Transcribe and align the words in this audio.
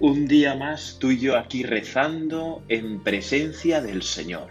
un 0.00 0.26
día 0.26 0.54
más 0.54 0.96
tú 0.98 1.10
y 1.10 1.20
yo 1.20 1.36
aquí 1.36 1.62
rezando 1.62 2.64
en 2.68 3.02
presencia 3.02 3.82
del 3.82 4.02
Señor. 4.02 4.50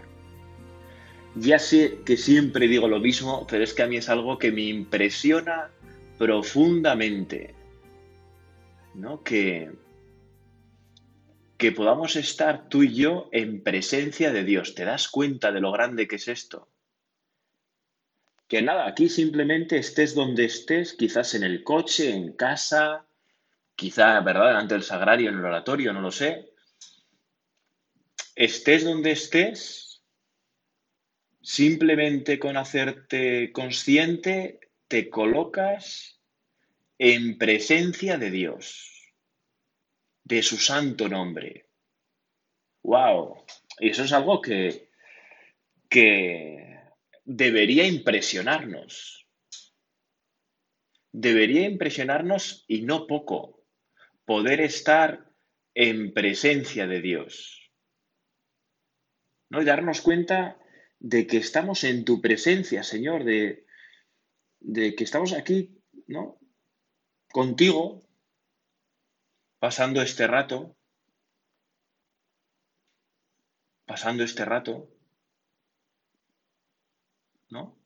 Ya 1.34 1.58
sé 1.58 1.98
que 2.04 2.16
siempre 2.16 2.68
digo 2.68 2.88
lo 2.88 3.00
mismo, 3.00 3.46
pero 3.48 3.64
es 3.64 3.74
que 3.74 3.82
a 3.82 3.88
mí 3.88 3.96
es 3.96 4.08
algo 4.08 4.38
que 4.38 4.52
me 4.52 4.62
impresiona 4.62 5.70
profundamente. 6.18 7.54
¿No? 8.94 9.22
Que, 9.22 9.72
que 11.56 11.72
podamos 11.72 12.16
estar 12.16 12.68
tú 12.68 12.84
y 12.84 12.94
yo 12.94 13.28
en 13.32 13.62
presencia 13.62 14.32
de 14.32 14.44
Dios. 14.44 14.74
¿Te 14.74 14.84
das 14.84 15.08
cuenta 15.08 15.50
de 15.50 15.60
lo 15.60 15.72
grande 15.72 16.06
que 16.06 16.16
es 16.16 16.28
esto? 16.28 16.68
Que 18.46 18.62
nada, 18.62 18.86
aquí 18.86 19.08
simplemente 19.08 19.78
estés 19.78 20.14
donde 20.14 20.44
estés, 20.44 20.94
quizás 20.94 21.34
en 21.34 21.44
el 21.44 21.62
coche, 21.62 22.10
en 22.10 22.32
casa, 22.32 23.06
quizá, 23.80 24.20
¿verdad?, 24.20 24.48
delante 24.48 24.74
del 24.74 24.82
sagrario, 24.82 25.30
en 25.30 25.38
el 25.38 25.44
oratorio, 25.46 25.94
no 25.94 26.02
lo 26.02 26.10
sé. 26.10 26.52
Estés 28.34 28.84
donde 28.84 29.12
estés, 29.12 30.02
simplemente 31.40 32.38
con 32.38 32.58
hacerte 32.58 33.50
consciente, 33.52 34.60
te 34.86 35.08
colocas 35.08 36.20
en 36.98 37.38
presencia 37.38 38.18
de 38.18 38.30
Dios, 38.30 39.14
de 40.24 40.42
su 40.42 40.58
santo 40.58 41.08
nombre. 41.08 41.70
¡Wow! 42.82 43.46
Y 43.78 43.88
eso 43.88 44.04
es 44.04 44.12
algo 44.12 44.42
que, 44.42 44.90
que 45.88 46.80
debería 47.24 47.86
impresionarnos. 47.86 49.26
Debería 51.12 51.64
impresionarnos 51.64 52.66
y 52.68 52.82
no 52.82 53.06
poco 53.06 53.59
poder 54.30 54.60
estar 54.60 55.28
en 55.74 56.14
presencia 56.14 56.86
de 56.86 57.00
Dios. 57.00 57.72
¿No? 59.48 59.60
Y 59.60 59.64
darnos 59.64 60.02
cuenta 60.02 60.56
de 61.00 61.26
que 61.26 61.38
estamos 61.38 61.82
en 61.82 62.04
tu 62.04 62.20
presencia, 62.20 62.84
Señor, 62.84 63.24
de, 63.24 63.66
de 64.60 64.94
que 64.94 65.02
estamos 65.02 65.32
aquí, 65.32 65.82
¿no? 66.06 66.38
Contigo, 67.32 68.08
pasando 69.58 70.00
este 70.00 70.28
rato, 70.28 70.76
pasando 73.84 74.22
este 74.22 74.44
rato, 74.44 74.94
¿no? 77.48 77.76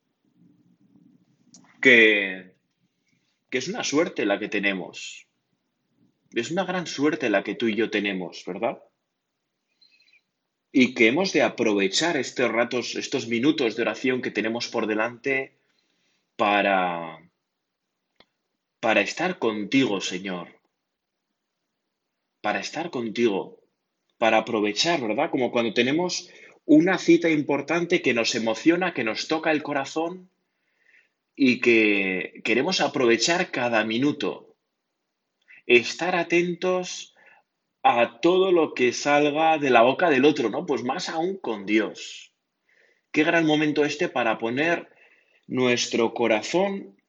Que, 1.81 2.55
que 3.49 3.57
es 3.57 3.67
una 3.67 3.83
suerte 3.83 4.27
la 4.27 4.37
que 4.37 4.47
tenemos, 4.47 5.24
es 6.41 6.51
una 6.51 6.65
gran 6.65 6.85
suerte 6.85 7.29
la 7.29 7.43
que 7.43 7.55
tú 7.55 7.67
y 7.67 7.75
yo 7.75 7.89
tenemos, 7.89 8.43
¿verdad? 8.45 8.83
Y 10.71 10.93
que 10.93 11.07
hemos 11.07 11.31
de 11.31 11.41
aprovechar 11.41 12.17
estos 12.17 12.51
ratos, 12.51 12.95
estos 12.95 13.27
minutos 13.27 13.75
de 13.75 13.83
oración 13.83 14.21
que 14.21 14.31
tenemos 14.31 14.67
por 14.67 14.87
delante 14.87 15.53
para, 16.35 17.19
para 18.81 18.99
estar 18.99 19.39
contigo, 19.39 20.01
Señor. 20.01 20.49
Para 22.41 22.59
estar 22.59 22.89
contigo. 22.89 23.61
Para 24.17 24.39
aprovechar, 24.39 25.01
¿verdad? 25.01 25.31
Como 25.31 25.51
cuando 25.51 25.73
tenemos 25.73 26.29
una 26.65 26.97
cita 26.97 27.29
importante 27.29 28.01
que 28.01 28.13
nos 28.13 28.35
emociona, 28.35 28.93
que 28.93 29.05
nos 29.05 29.29
toca 29.29 29.51
el 29.51 29.63
corazón 29.63 30.29
y 31.33 31.61
que 31.61 32.41
queremos 32.43 32.81
aprovechar 32.81 33.51
cada 33.51 33.85
minuto 33.85 34.54
estar 35.65 36.15
atentos 36.15 37.15
a 37.83 38.19
todo 38.19 38.51
lo 38.51 38.73
que 38.73 38.93
salga 38.93 39.57
de 39.57 39.69
la 39.69 39.81
boca 39.81 40.09
del 40.09 40.25
otro, 40.25 40.49
¿no? 40.49 40.65
Pues 40.65 40.83
más 40.83 41.09
aún 41.09 41.37
con 41.37 41.65
Dios. 41.65 42.33
Qué 43.11 43.23
gran 43.23 43.45
momento 43.45 43.85
este 43.85 44.09
para 44.09 44.39
poner 44.39 44.89
nuestro 45.47 46.13
corazón 46.13 46.99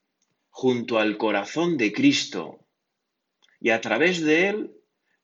junto 0.50 0.98
al 0.98 1.16
corazón 1.16 1.76
de 1.76 1.92
Cristo 1.92 2.60
y 3.60 3.70
a 3.70 3.80
través 3.80 4.22
de 4.22 4.48
él 4.48 4.76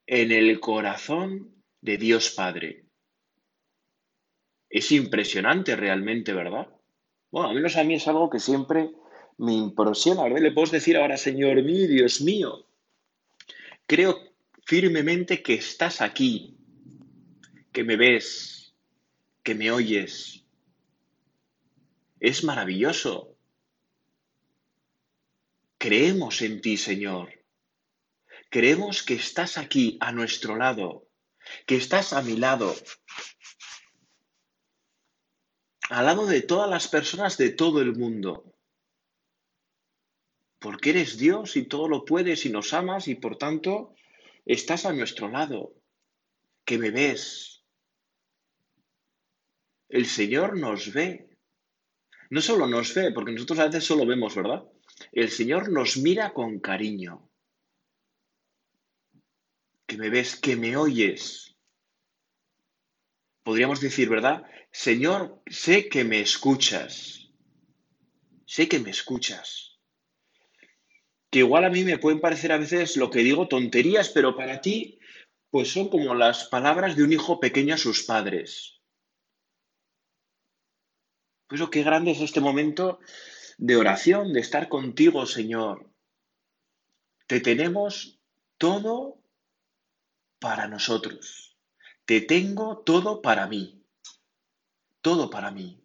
en 0.07 0.33
el 0.33 0.59
corazón 0.61 1.63
de 1.81 1.99
Dios 1.99 2.31
Padre. 2.31 2.87
Es 4.69 4.91
impresionante 4.91 5.77
realmente, 5.77 6.33
¿verdad? 6.33 6.69
Bueno, 7.31 7.51
al 7.51 7.55
menos 7.55 7.77
a 7.77 7.85
mí 7.85 7.95
es 7.95 8.09
algo 8.09 8.31
que 8.31 8.41
siempre 8.41 8.91
me 9.37 9.53
impresiona, 9.53 10.25
¿verdad? 10.25 10.41
Le 10.41 10.53
puedo 10.53 10.71
decir 10.71 10.97
ahora, 10.97 11.17
Señor 11.17 11.63
mío, 11.63 11.89
Dios 11.89 12.21
mío, 12.23 12.67
Creo 13.87 14.35
firmemente 14.65 15.43
que 15.43 15.55
estás 15.55 16.01
aquí, 16.01 16.57
que 17.73 17.85
me 17.85 17.97
ves, 17.97 18.75
que 19.43 19.55
me 19.55 19.71
oyes. 19.71 20.45
Es 22.21 22.45
maravilloso. 22.45 23.37
Creemos 25.79 26.43
en 26.43 26.61
ti, 26.61 26.77
Señor. 26.77 27.45
Creemos 28.51 29.03
que 29.03 29.15
estás 29.15 29.59
aquí 29.59 29.97
a 30.01 30.13
nuestro 30.13 30.57
lado, 30.57 31.09
que 31.67 31.77
estás 31.77 32.13
a 32.13 32.23
mi 32.23 32.37
lado, 32.37 32.75
al 35.89 36.07
lado 36.07 36.27
de 36.27 36.43
todas 36.43 36.71
las 36.71 36.87
personas 36.89 37.37
de 37.37 37.51
todo 37.51 37.81
el 37.81 37.97
mundo 37.97 38.52
porque 40.63 40.91
eres 40.91 41.19
Dios 41.19 41.57
y 41.57 41.65
todo 41.65 41.89
lo 41.89 42.05
puedes 42.05 42.47
y 42.47 42.51
nos 42.51 42.73
amas 42.73 43.09
y 43.09 43.17
por 43.17 43.37
tanto 43.37 43.95
estás 44.47 44.87
a 44.87 44.93
nuestro 44.93 45.29
lado, 45.29 45.75
que 46.65 46.79
me 46.79 46.91
ves. 46.91 47.65
El 49.89 50.07
Señor 50.07 50.57
nos 50.57 50.93
ve. 50.93 51.37
No 52.31 52.41
solo 52.41 52.67
nos 52.69 52.95
ve, 52.95 53.11
porque 53.13 53.33
nosotros 53.33 53.59
a 53.59 53.67
veces 53.67 53.85
solo 53.85 54.07
vemos, 54.07 54.37
¿verdad? 54.37 54.63
El 55.11 55.31
Señor 55.31 55.71
nos 55.71 55.97
mira 55.97 56.33
con 56.33 56.61
cariño. 56.61 57.29
Que 59.85 59.99
me 59.99 60.09
ves, 60.09 60.37
que 60.37 60.57
me 60.57 60.77
oyes. 60.77 61.57
Podríamos 63.43 63.81
decir, 63.81 64.09
¿verdad? 64.09 64.45
Señor, 64.71 65.43
sé 65.47 65.89
que 65.89 66.05
me 66.05 66.21
escuchas. 66.21 67.29
Sé 68.47 68.69
que 68.69 68.79
me 68.79 68.91
escuchas 68.91 69.72
que 71.33 71.39
igual 71.39 71.65
a 71.65 71.71
mí 71.71 71.83
me 71.83 71.97
pueden 71.97 72.21
parecer 72.21 72.53
a 72.53 72.59
veces 72.59 72.99
lo 72.99 73.09
que 73.09 73.21
digo 73.21 73.49
tonterías, 73.49 74.11
pero 74.11 74.37
para 74.37 74.61
ti, 74.61 75.01
pues 75.49 75.73
son 75.73 75.89
como 75.89 76.15
las 76.15 76.45
palabras 76.45 76.95
de 76.95 77.05
un 77.05 77.13
hijo 77.15 77.41
pequeño 77.41 77.75
a 77.75 77.79
sus 77.79 78.03
padres. 78.03 78.83
Pues 81.49 81.59
eso, 81.59 81.71
qué 81.71 81.83
grande 81.85 82.11
es 82.11 82.21
este 82.21 82.43
momento 82.43 82.99
de 83.57 83.77
oración, 83.77 84.35
de 84.35 84.41
estar 84.41 84.69
contigo, 84.69 85.25
Señor. 85.25 85.91
Te 87.27 87.41
tenemos 87.41 88.21
todo 88.59 89.23
para 90.39 90.69
nosotros. 90.69 91.57
Te 92.05 92.21
tengo 92.21 92.83
todo 92.85 93.23
para 93.23 93.47
mí. 93.47 93.83
Todo 95.01 95.31
para 95.31 95.51
mí. 95.51 95.83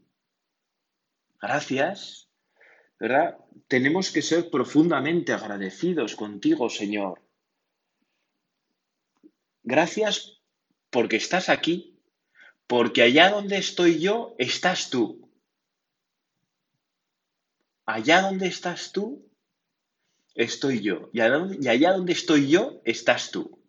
Gracias 1.39 2.26
¿verdad? 2.99 3.37
Tenemos 3.67 4.11
que 4.11 4.21
ser 4.21 4.49
profundamente 4.49 5.33
agradecidos 5.33 6.15
contigo, 6.15 6.69
Señor. 6.69 7.21
Gracias 9.63 10.41
porque 10.89 11.17
estás 11.17 11.49
aquí, 11.49 11.99
porque 12.65 13.01
allá 13.01 13.29
donde 13.29 13.57
estoy 13.57 13.99
yo, 13.99 14.35
estás 14.37 14.89
tú. 14.89 15.29
Allá 17.85 18.21
donde 18.21 18.47
estás 18.47 18.91
tú, 18.91 19.29
estoy 20.33 20.81
yo. 20.81 21.09
Y 21.13 21.21
allá 21.21 21.91
donde 21.91 22.13
estoy 22.13 22.49
yo, 22.49 22.81
estás 22.85 23.31
tú. 23.31 23.61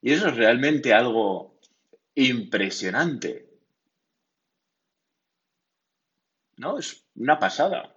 Y 0.00 0.12
eso 0.12 0.28
es 0.28 0.36
realmente 0.36 0.94
algo 0.94 1.58
impresionante. 2.14 3.49
¿No? 6.60 6.78
Es 6.78 7.06
una 7.14 7.38
pasada. 7.38 7.96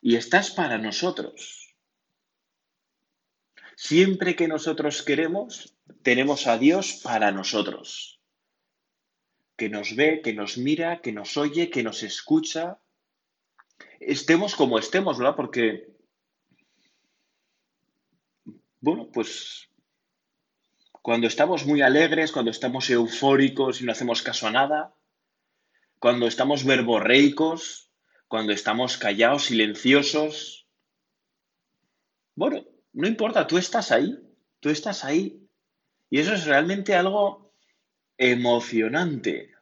Y 0.00 0.16
estás 0.16 0.50
para 0.50 0.78
nosotros. 0.78 1.74
Siempre 3.76 4.36
que 4.36 4.46
nosotros 4.46 5.02
queremos, 5.02 5.76
tenemos 6.02 6.46
a 6.46 6.58
Dios 6.58 7.00
para 7.02 7.32
nosotros, 7.32 8.20
que 9.56 9.68
nos 9.68 9.96
ve, 9.96 10.20
que 10.22 10.34
nos 10.34 10.58
mira, 10.58 11.00
que 11.00 11.12
nos 11.12 11.36
oye, 11.36 11.70
que 11.70 11.82
nos 11.82 12.02
escucha, 12.02 12.78
estemos 14.00 14.54
como 14.54 14.78
estemos, 14.78 15.18
¿verdad? 15.18 15.36
Porque, 15.36 15.88
bueno, 18.80 19.08
pues 19.12 19.68
cuando 21.00 21.26
estamos 21.26 21.64
muy 21.64 21.80
alegres, 21.80 22.32
cuando 22.32 22.50
estamos 22.50 22.90
eufóricos 22.90 23.80
y 23.80 23.84
no 23.84 23.92
hacemos 23.92 24.22
caso 24.22 24.48
a 24.48 24.50
nada, 24.50 24.97
cuando 25.98 26.26
estamos 26.26 26.64
verborreicos, 26.64 27.90
cuando 28.28 28.52
estamos 28.52 28.96
callados, 28.96 29.46
silenciosos, 29.46 30.66
bueno, 32.34 32.64
no 32.92 33.08
importa, 33.08 33.46
tú 33.46 33.58
estás 33.58 33.90
ahí, 33.90 34.16
tú 34.60 34.70
estás 34.70 35.04
ahí. 35.04 35.44
Y 36.10 36.20
eso 36.20 36.34
es 36.34 36.46
realmente 36.46 36.94
algo 36.94 37.52
emocionante, 38.16 39.54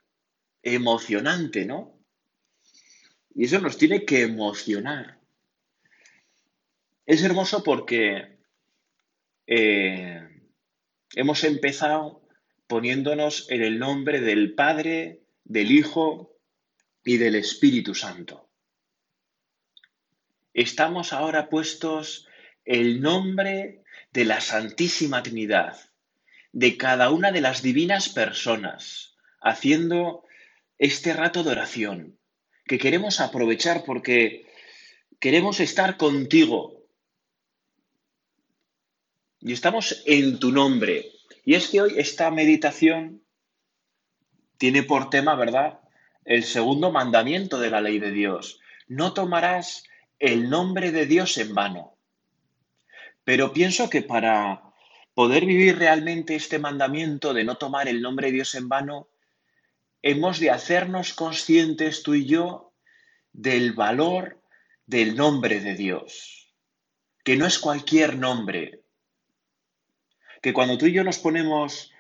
emocionante, 0.63 1.65
¿no? 1.65 1.99
Y 3.35 3.45
eso 3.45 3.61
nos 3.61 3.77
tiene 3.77 4.05
que 4.05 4.23
emocionar. 4.23 5.21
Es 7.05 7.23
hermoso 7.23 7.63
porque 7.63 8.39
eh, 9.47 10.29
hemos 11.15 11.45
empezado 11.45 12.29
poniéndonos 12.67 13.51
en 13.51 13.63
el 13.63 13.79
nombre 13.79 14.21
del 14.21 14.55
Padre, 14.55 15.23
del 15.49 15.71
Hijo 15.71 16.37
y 17.05 17.19
del 17.19 17.37
Espíritu 17.37 17.95
Santo. 17.95 18.51
Estamos 20.53 21.13
ahora 21.13 21.49
puestos 21.49 22.27
el 22.65 23.01
nombre 23.01 23.85
de 24.13 24.25
la 24.25 24.41
Santísima 24.41 25.23
Trinidad, 25.23 25.79
de 26.53 26.77
cada 26.77 27.11
una 27.11 27.31
de 27.31 27.41
las 27.41 27.63
divinas 27.63 28.09
personas, 28.09 29.15
haciendo 29.41 30.25
este 30.79 31.13
rato 31.13 31.45
de 31.45 31.51
oración, 31.51 32.19
que 32.65 32.79
queremos 32.79 33.21
aprovechar 33.21 33.85
porque 33.85 34.51
queremos 35.21 35.61
estar 35.61 35.97
contigo. 35.97 36.89
Y 39.41 39.53
estamos 39.53 40.03
en 40.07 40.41
tu 40.41 40.51
nombre. 40.51 41.13
Y 41.45 41.55
es 41.55 41.69
que 41.69 41.83
hoy 41.83 41.95
esta 41.99 42.31
meditación 42.33 43.23
tiene 44.59 44.83
por 44.83 45.11
tema, 45.11 45.35
¿verdad? 45.35 45.81
El 46.25 46.45
segundo 46.45 46.91
mandamiento 46.91 47.59
de 47.59 47.71
la 47.71 47.81
ley 47.81 47.99
de 47.99 48.11
Dios. 48.11 48.61
No 48.89 49.13
tomarás 49.13 49.85
el 50.19 50.49
nombre 50.49 50.93
de 50.93 51.07
Dios 51.07 51.37
en 51.39 51.55
vano. 51.55 51.97
Pero 53.25 53.53
pienso 53.53 53.91
que 53.91 54.03
para 54.03 54.63
poder 55.15 55.47
vivir 55.47 55.79
realmente 55.79 56.35
este 56.35 56.59
mandamiento 56.59 57.35
de 57.35 57.45
no 57.45 57.57
tomar 57.57 57.89
el 57.89 58.03
nombre 58.03 58.29
de 58.29 58.35
Dios 58.35 58.55
en 58.55 58.69
vano, 58.69 59.09
hemos 60.03 60.39
de 60.39 60.51
hacernos 60.51 61.15
conscientes 61.15 62.03
tú 62.03 62.15
y 62.15 62.27
yo 62.27 62.73
del 63.33 63.73
valor 63.73 64.41
del 64.87 65.17
nombre 65.17 65.61
de 65.61 65.75
Dios, 65.75 66.55
que 67.25 67.37
no 67.37 67.47
es 67.47 67.59
cualquier 67.59 68.17
nombre, 68.17 68.83
que 70.41 70.53
cuando 70.53 70.79
tú 70.79 70.87
y 70.87 70.93
yo 70.93 71.03
nos 71.03 71.19
ponemos 71.19 71.93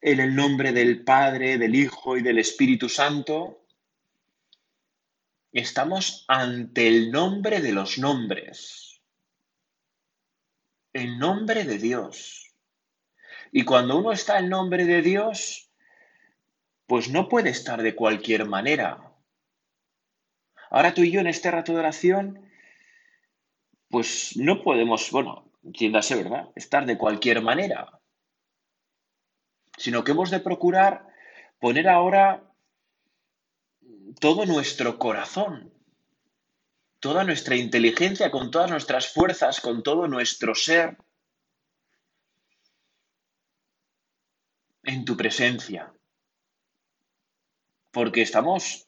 en 0.00 0.20
el 0.20 0.34
nombre 0.34 0.72
del 0.72 1.04
Padre, 1.04 1.58
del 1.58 1.74
Hijo 1.74 2.16
y 2.16 2.22
del 2.22 2.38
Espíritu 2.38 2.88
Santo, 2.88 3.64
estamos 5.52 6.24
ante 6.28 6.86
el 6.86 7.10
nombre 7.10 7.60
de 7.60 7.72
los 7.72 7.98
nombres 7.98 8.90
en 10.92 11.18
nombre 11.18 11.64
de 11.64 11.78
Dios. 11.78 12.52
Y 13.52 13.64
cuando 13.64 13.98
uno 13.98 14.12
está 14.12 14.38
en 14.38 14.48
nombre 14.48 14.84
de 14.84 15.02
Dios, 15.02 15.70
pues 16.86 17.08
no 17.08 17.28
puede 17.28 17.50
estar 17.50 17.82
de 17.82 17.94
cualquier 17.94 18.46
manera. 18.46 19.12
Ahora 20.70 20.94
tú 20.94 21.02
y 21.02 21.10
yo 21.10 21.20
en 21.20 21.26
este 21.26 21.50
rato 21.50 21.72
de 21.72 21.80
oración, 21.80 22.50
pues 23.88 24.36
no 24.36 24.62
podemos, 24.62 25.10
bueno, 25.10 25.50
entiéndase, 25.64 26.16
¿verdad? 26.16 26.48
Estar 26.54 26.86
de 26.86 26.98
cualquier 26.98 27.42
manera. 27.42 27.99
Sino 29.80 30.04
que 30.04 30.12
hemos 30.12 30.30
de 30.30 30.40
procurar 30.40 31.06
poner 31.58 31.88
ahora 31.88 32.44
todo 34.20 34.46
nuestro 34.46 34.98
corazón 34.98 35.72
toda 37.00 37.24
nuestra 37.24 37.56
inteligencia, 37.56 38.30
con 38.30 38.50
todas 38.50 38.70
nuestras 38.70 39.08
fuerzas, 39.08 39.60
con 39.60 39.82
todo 39.82 40.06
nuestro 40.06 40.54
ser, 40.54 40.98
en 44.84 45.04
tu 45.04 45.16
presencia. 45.16 45.92
Porque 47.90 48.22
estamos 48.22 48.86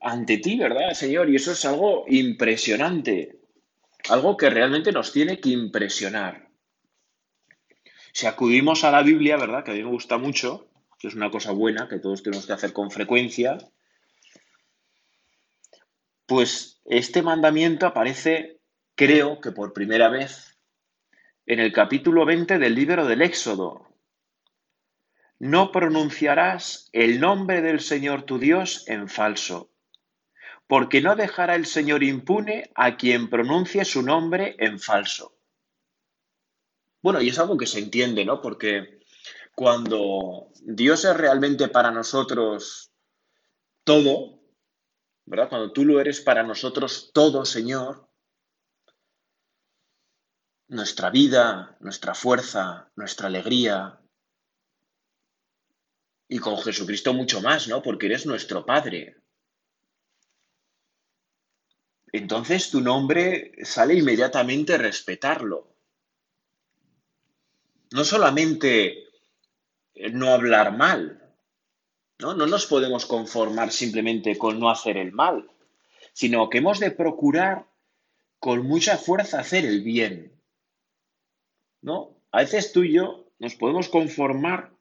ante 0.00 0.38
ti, 0.38 0.58
¿verdad, 0.58 0.94
Señor? 0.94 1.30
Y 1.30 1.36
eso 1.36 1.52
es 1.52 1.64
algo 1.64 2.04
impresionante, 2.08 3.38
algo 4.08 4.36
que 4.36 4.50
realmente 4.50 4.92
nos 4.92 5.12
tiene 5.12 5.38
que 5.38 5.50
impresionar. 5.50 6.51
Si 8.12 8.26
acudimos 8.26 8.84
a 8.84 8.90
la 8.90 9.02
Biblia, 9.02 9.36
¿verdad? 9.36 9.64
Que 9.64 9.70
a 9.70 9.74
mí 9.74 9.82
me 9.82 9.90
gusta 9.90 10.18
mucho, 10.18 10.68
que 10.98 11.08
es 11.08 11.14
una 11.14 11.30
cosa 11.30 11.52
buena 11.52 11.88
que 11.88 11.98
todos 11.98 12.22
tenemos 12.22 12.46
que 12.46 12.52
hacer 12.52 12.72
con 12.72 12.90
frecuencia, 12.90 13.58
pues 16.26 16.80
este 16.84 17.22
mandamiento 17.22 17.86
aparece, 17.86 18.60
creo 18.94 19.40
que 19.40 19.50
por 19.50 19.72
primera 19.72 20.08
vez, 20.08 20.58
en 21.46 21.58
el 21.58 21.72
capítulo 21.72 22.24
20 22.24 22.58
del 22.58 22.74
libro 22.74 23.06
del 23.06 23.22
Éxodo. 23.22 23.88
No 25.38 25.72
pronunciarás 25.72 26.88
el 26.92 27.18
nombre 27.18 27.62
del 27.62 27.80
Señor 27.80 28.22
tu 28.22 28.38
Dios 28.38 28.84
en 28.86 29.08
falso, 29.08 29.72
porque 30.68 31.00
no 31.00 31.16
dejará 31.16 31.56
el 31.56 31.66
Señor 31.66 32.04
impune 32.04 32.70
a 32.74 32.96
quien 32.96 33.28
pronuncie 33.28 33.84
su 33.84 34.02
nombre 34.02 34.54
en 34.58 34.78
falso. 34.78 35.36
Bueno, 37.02 37.20
y 37.20 37.28
es 37.28 37.38
algo 37.38 37.56
que 37.56 37.66
se 37.66 37.80
entiende, 37.80 38.24
¿no? 38.24 38.40
Porque 38.40 39.00
cuando 39.54 40.52
Dios 40.62 41.04
es 41.04 41.16
realmente 41.16 41.68
para 41.68 41.90
nosotros 41.90 42.92
todo, 43.84 44.40
¿verdad? 45.26 45.48
Cuando 45.48 45.72
tú 45.72 45.84
lo 45.84 46.00
eres 46.00 46.20
para 46.20 46.42
nosotros 46.42 47.10
todo, 47.12 47.44
Señor, 47.44 48.08
nuestra 50.68 51.10
vida, 51.10 51.76
nuestra 51.80 52.14
fuerza, 52.14 52.90
nuestra 52.96 53.26
alegría, 53.26 53.98
y 56.28 56.38
con 56.38 56.56
Jesucristo 56.56 57.12
mucho 57.12 57.42
más, 57.42 57.68
¿no? 57.68 57.82
Porque 57.82 58.06
eres 58.06 58.24
nuestro 58.24 58.64
Padre. 58.64 59.16
Entonces 62.10 62.70
tu 62.70 62.80
nombre 62.80 63.52
sale 63.64 63.94
inmediatamente 63.94 64.78
respetarlo. 64.78 65.71
No 67.92 68.04
solamente 68.04 69.04
no 70.12 70.28
hablar 70.28 70.76
mal, 70.76 71.22
¿no? 72.18 72.34
nos 72.34 72.66
podemos 72.66 73.04
conformar 73.04 73.70
simplemente 73.70 74.38
con 74.38 74.58
no 74.58 74.70
hacer 74.70 74.96
el 74.96 75.12
mal, 75.12 75.50
sino 76.12 76.48
que 76.48 76.58
hemos 76.58 76.80
de 76.80 76.90
procurar 76.90 77.66
con 78.38 78.66
mucha 78.66 78.96
fuerza 78.96 79.40
hacer 79.40 79.64
el 79.66 79.82
bien. 79.82 80.40
¿No? 81.82 82.16
A 82.30 82.38
veces 82.38 82.72
tú 82.72 82.82
y 82.82 82.94
yo 82.94 83.26
nos 83.38 83.56
podemos 83.56 83.88
conformar 83.88 84.72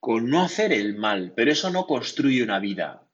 con 0.00 0.28
no 0.28 0.42
hacer 0.42 0.72
el 0.72 0.96
mal, 0.96 1.32
pero 1.36 1.52
eso 1.52 1.70
no 1.70 1.86
construye 1.86 2.42
una 2.42 2.58
vida. 2.58 3.06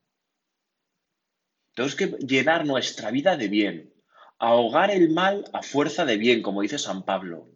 Tenemos 1.74 1.94
que 1.94 2.06
llenar 2.20 2.64
nuestra 2.64 3.10
vida 3.10 3.36
de 3.36 3.48
bien, 3.48 3.94
ahogar 4.38 4.90
el 4.90 5.10
mal 5.10 5.44
a 5.52 5.62
fuerza 5.62 6.06
de 6.06 6.16
bien, 6.16 6.40
como 6.40 6.62
dice 6.62 6.78
San 6.78 7.04
Pablo. 7.04 7.55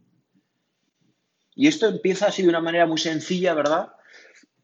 Y 1.55 1.69
esto 1.69 1.89
empieza 1.89 2.29
así 2.29 2.43
de 2.43 2.49
una 2.49 2.61
manera 2.61 2.87
muy 2.87 2.99
sencilla, 2.99 3.55
¿verdad? 3.55 3.93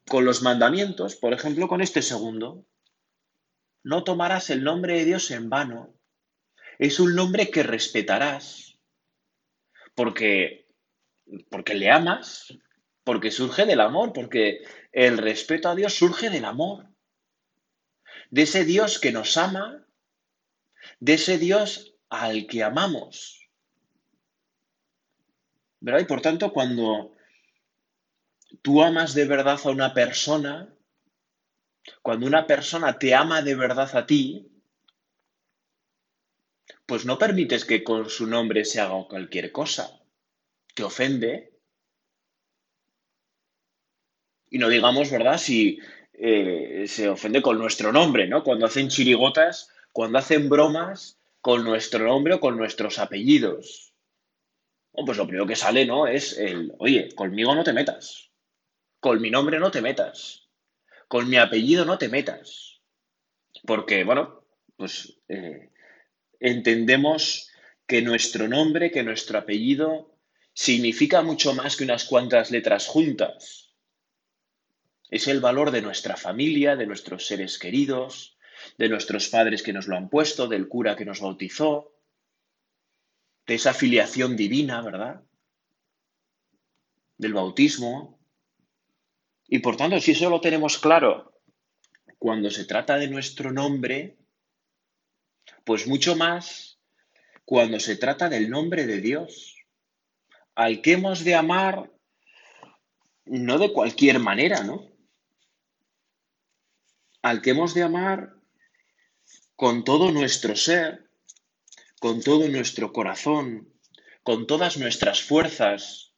con 0.09 0.25
los 0.25 0.43
mandamientos, 0.43 1.17
por 1.17 1.33
ejemplo, 1.33 1.69
con 1.69 1.81
este 1.81 2.03
segundo. 2.03 2.65
No 3.83 4.05
tomarás 4.05 4.51
el 4.51 4.63
nombre 4.63 4.99
de 4.99 5.05
Dios 5.05 5.31
en 5.31 5.51
vano. 5.51 5.95
Es 6.79 7.01
un 7.01 7.15
nombre 7.15 7.51
que 7.51 7.63
respetarás 7.63 8.79
porque, 9.95 10.69
porque 11.51 11.75
le 11.75 11.91
amas, 11.91 12.57
porque 13.05 13.31
surge 13.31 13.67
del 13.67 13.81
amor, 13.81 14.13
porque 14.13 14.63
el 14.93 15.19
respeto 15.19 15.69
a 15.69 15.75
Dios 15.75 15.95
surge 15.95 16.31
del 16.31 16.45
amor. 16.45 16.89
De 18.31 18.43
ese 18.43 18.65
Dios 18.65 18.99
que 18.99 19.13
nos 19.13 19.37
ama, 19.37 19.87
de 21.01 21.15
ese 21.15 21.39
Dios 21.39 21.97
al 22.09 22.47
que 22.47 22.63
amamos. 22.63 23.46
¿Verdad? 25.81 26.01
Y 26.01 26.05
por 26.05 26.21
tanto, 26.21 26.53
cuando 26.53 27.13
tú 28.63 28.83
amas 28.83 29.15
de 29.15 29.25
verdad 29.27 29.59
a 29.63 29.71
una 29.71 29.93
persona, 29.93 30.69
cuando 32.03 32.27
una 32.27 32.47
persona 32.47 32.99
te 32.99 33.15
ama 33.15 33.43
de 33.43 33.55
verdad 33.55 33.89
a 33.97 34.07
ti, 34.07 34.49
pues 36.87 37.05
no 37.05 37.19
permites 37.19 37.65
que 37.65 37.83
con 37.85 38.09
su 38.09 38.27
nombre 38.27 38.65
se 38.65 38.81
haga 38.81 39.05
cualquier 39.09 39.53
cosa. 39.53 39.91
Te 40.75 40.83
ofende, 40.83 41.57
Y 44.51 44.59
no 44.59 44.69
digamos, 44.69 45.11
¿verdad? 45.11 45.39
Si 45.39 45.79
eh, 46.15 46.85
se 46.87 47.09
ofende 47.09 47.43
con 47.43 47.59
nuestro 47.59 47.93
nombre, 47.93 48.27
¿no? 48.27 48.43
Cuando 48.43 48.67
hacen 48.67 48.89
chirigotas, 48.89 49.69
cuando 49.93 50.19
hacen 50.19 50.49
bromas 50.49 51.19
con 51.41 51.65
nuestro 51.65 52.07
nombre 52.07 52.35
o 52.35 52.41
con 52.41 52.57
nuestros 52.57 52.99
apellidos. 52.99 53.86
Pues 55.05 55.19
lo 55.19 55.27
primero 55.27 55.47
que 55.47 55.57
sale, 55.57 55.85
¿no? 55.85 56.07
Es 56.07 56.39
el, 56.39 56.73
oye, 56.79 57.09
conmigo 57.15 57.55
no 57.55 57.65
te 57.65 57.73
metas. 57.73 58.31
Con 59.01 59.21
mi 59.21 59.31
nombre 59.31 59.59
no 59.59 59.71
te 59.71 59.83
metas. 59.83 60.49
Con 61.09 61.29
mi 61.29 61.37
apellido 61.37 61.85
no 61.85 61.99
te 61.99 62.09
metas. 62.09 62.81
Porque, 63.65 64.05
bueno, 64.05 64.45
pues 64.77 65.19
eh, 65.29 65.71
entendemos 66.41 67.51
que 67.87 68.03
nuestro 68.03 68.49
nombre, 68.49 68.91
que 68.91 69.03
nuestro 69.03 69.39
apellido 69.39 70.17
significa 70.53 71.23
mucho 71.23 71.55
más 71.55 71.77
que 71.77 71.85
unas 71.85 72.05
cuantas 72.05 72.51
letras 72.51 72.87
juntas. 72.87 73.75
Es 75.11 75.29
el 75.29 75.41
valor 75.41 75.71
de 75.71 75.83
nuestra 75.83 76.17
familia, 76.17 76.75
de 76.75 76.87
nuestros 76.87 77.27
seres 77.27 77.59
queridos, 77.59 78.37
de 78.79 78.89
nuestros 78.89 79.29
padres 79.29 79.63
que 79.63 79.73
nos 79.73 79.87
lo 79.87 79.97
han 79.97 80.09
puesto, 80.09 80.49
del 80.49 80.69
cura 80.69 80.97
que 80.97 81.05
nos 81.05 81.21
bautizó, 81.21 81.96
de 83.47 83.55
esa 83.55 83.73
filiación 83.73 84.37
divina, 84.37 84.83
¿verdad? 84.83 85.23
Del 87.17 87.35
bautismo. 87.35 88.19
Y 89.49 89.61
por 89.61 89.77
tanto, 89.77 90.01
si 90.01 90.13
eso 90.13 90.29
lo 90.29 90.41
tenemos 90.41 90.79
claro 90.79 91.41
cuando 92.19 92.51
se 92.51 92.65
trata 92.65 92.99
de 92.99 93.09
nuestro 93.09 93.53
nombre, 93.53 94.19
pues 95.65 95.87
mucho 95.87 96.17
más 96.17 96.81
cuando 97.45 97.79
se 97.79 97.97
trata 97.97 98.29
del 98.29 98.51
nombre 98.51 98.87
de 98.87 99.01
Dios, 99.01 99.57
al 100.57 100.83
que 100.83 100.93
hemos 100.93 101.23
de 101.23 101.35
amar 101.35 101.93
no 103.27 103.59
de 103.59 103.73
cualquier 103.73 104.19
manera, 104.19 104.63
¿no? 104.63 104.91
Al 107.23 107.43
que 107.43 107.51
hemos 107.51 107.75
de 107.75 107.83
amar 107.83 108.35
con 109.57 109.85
todo 109.85 110.13
nuestro 110.13 110.55
ser, 110.55 111.06
con 112.07 112.23
todo 112.23 112.47
nuestro 112.49 112.93
corazón, 112.93 113.69
con 114.23 114.47
todas 114.47 114.77
nuestras 114.77 115.23
fuerzas. 115.23 116.13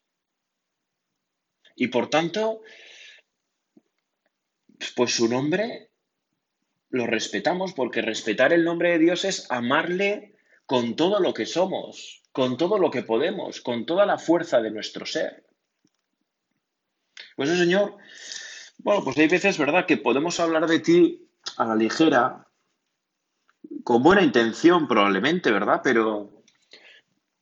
Y 1.76 1.86
por 1.86 2.10
tanto, 2.10 2.60
pues 4.94 5.14
su 5.14 5.28
nombre 5.28 5.88
lo 6.90 7.06
respetamos 7.06 7.72
porque 7.72 8.02
respetar 8.02 8.52
el 8.52 8.64
nombre 8.64 8.90
de 8.90 8.98
Dios 8.98 9.24
es 9.24 9.50
amarle 9.50 10.36
con 10.66 10.94
todo 10.94 11.20
lo 11.20 11.32
que 11.32 11.46
somos, 11.46 12.22
con 12.32 12.58
todo 12.58 12.76
lo 12.76 12.90
que 12.90 13.02
podemos, 13.02 13.62
con 13.62 13.86
toda 13.86 14.04
la 14.04 14.18
fuerza 14.18 14.60
de 14.60 14.70
nuestro 14.70 15.06
ser. 15.06 15.46
Pues 17.34 17.48
Señor, 17.48 17.96
bueno, 18.76 19.02
pues 19.04 19.16
hay 19.16 19.28
veces, 19.28 19.56
¿verdad?, 19.56 19.86
que 19.86 19.96
podemos 19.96 20.38
hablar 20.38 20.66
de 20.66 20.80
ti 20.80 21.30
a 21.56 21.64
la 21.64 21.76
ligera, 21.76 22.47
con 23.84 24.02
buena 24.02 24.22
intención 24.22 24.86
probablemente, 24.88 25.50
¿verdad? 25.50 25.80
Pero, 25.82 26.44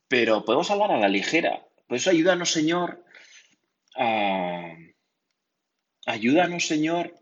pero 0.07 0.45
podemos 0.45 0.69
hablar 0.71 0.91
a 0.91 0.99
la 0.99 1.09
ligera. 1.09 1.65
Por 1.87 1.97
eso 1.97 2.09
ayúdanos, 2.09 2.51
Señor, 2.51 3.03
a... 3.95 4.75
Ayúdanos, 6.05 6.65
Señor, 6.65 7.13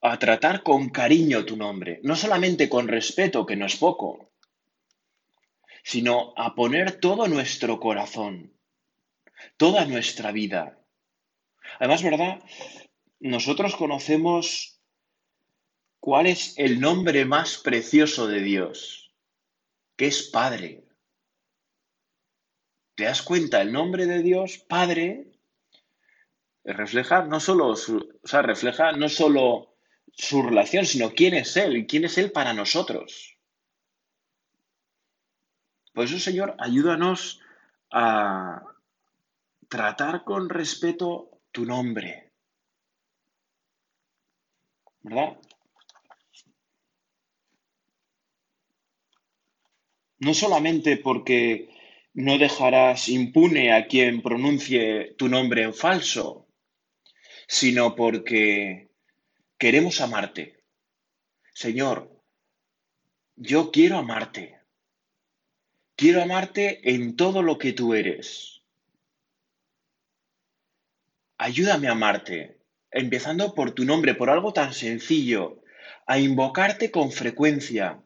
a 0.00 0.18
tratar 0.18 0.62
con 0.62 0.88
cariño 0.88 1.44
tu 1.44 1.58
nombre, 1.58 2.00
no 2.02 2.16
solamente 2.16 2.70
con 2.70 2.88
respeto, 2.88 3.44
que 3.44 3.54
no 3.54 3.66
es 3.66 3.76
poco, 3.76 4.32
sino 5.84 6.32
a 6.38 6.54
poner 6.54 7.00
todo 7.00 7.28
nuestro 7.28 7.78
corazón, 7.80 8.56
toda 9.58 9.84
nuestra 9.84 10.32
vida. 10.32 10.78
Además, 11.78 12.02
¿verdad? 12.02 12.42
Nosotros 13.20 13.76
conocemos 13.76 14.71
cuál 16.02 16.26
es 16.26 16.58
el 16.58 16.80
nombre 16.80 17.24
más 17.24 17.58
precioso 17.58 18.26
de 18.26 18.40
Dios, 18.40 19.14
que 19.96 20.08
es 20.08 20.24
Padre. 20.24 20.84
¿Te 22.96 23.04
das 23.04 23.22
cuenta? 23.22 23.62
El 23.62 23.72
nombre 23.72 24.06
de 24.06 24.20
Dios, 24.20 24.58
Padre, 24.58 25.30
refleja 26.64 27.22
no 27.22 27.38
solo, 27.38 27.68
o 27.68 27.76
sea, 27.76 28.42
refleja 28.42 28.90
no 28.90 29.08
solo 29.08 29.76
su 30.12 30.42
relación, 30.42 30.86
sino 30.86 31.12
quién 31.12 31.34
es 31.34 31.56
Él 31.56 31.76
y 31.76 31.86
quién 31.86 32.04
es 32.04 32.18
Él 32.18 32.32
para 32.32 32.52
nosotros. 32.52 33.38
Por 35.94 36.06
eso, 36.06 36.18
Señor, 36.18 36.56
ayúdanos 36.58 37.40
a 37.92 38.60
tratar 39.68 40.24
con 40.24 40.48
respeto 40.48 41.42
tu 41.52 41.64
nombre. 41.64 42.32
¿Verdad? 45.02 45.38
No 50.22 50.34
solamente 50.34 50.96
porque 50.96 51.68
no 52.14 52.38
dejarás 52.38 53.08
impune 53.08 53.72
a 53.72 53.86
quien 53.86 54.22
pronuncie 54.22 55.14
tu 55.18 55.28
nombre 55.28 55.62
en 55.62 55.74
falso, 55.74 56.46
sino 57.48 57.94
porque 57.96 58.92
Queremos 59.62 60.00
amarte. 60.00 60.64
Señor, 61.54 62.10
yo 63.36 63.70
quiero 63.70 63.96
amarte. 63.96 64.58
Quiero 65.94 66.20
amarte 66.20 66.80
en 66.92 67.14
todo 67.14 67.44
lo 67.44 67.58
que 67.58 67.72
tú 67.72 67.94
eres. 67.94 68.64
Ayúdame 71.38 71.86
a 71.86 71.92
amarte, 71.92 72.58
empezando 72.90 73.54
por 73.54 73.70
tu 73.70 73.84
nombre, 73.84 74.16
por 74.16 74.30
algo 74.30 74.52
tan 74.52 74.74
sencillo, 74.74 75.62
a 76.08 76.18
invocarte 76.18 76.90
con 76.90 77.12
frecuencia 77.12 78.02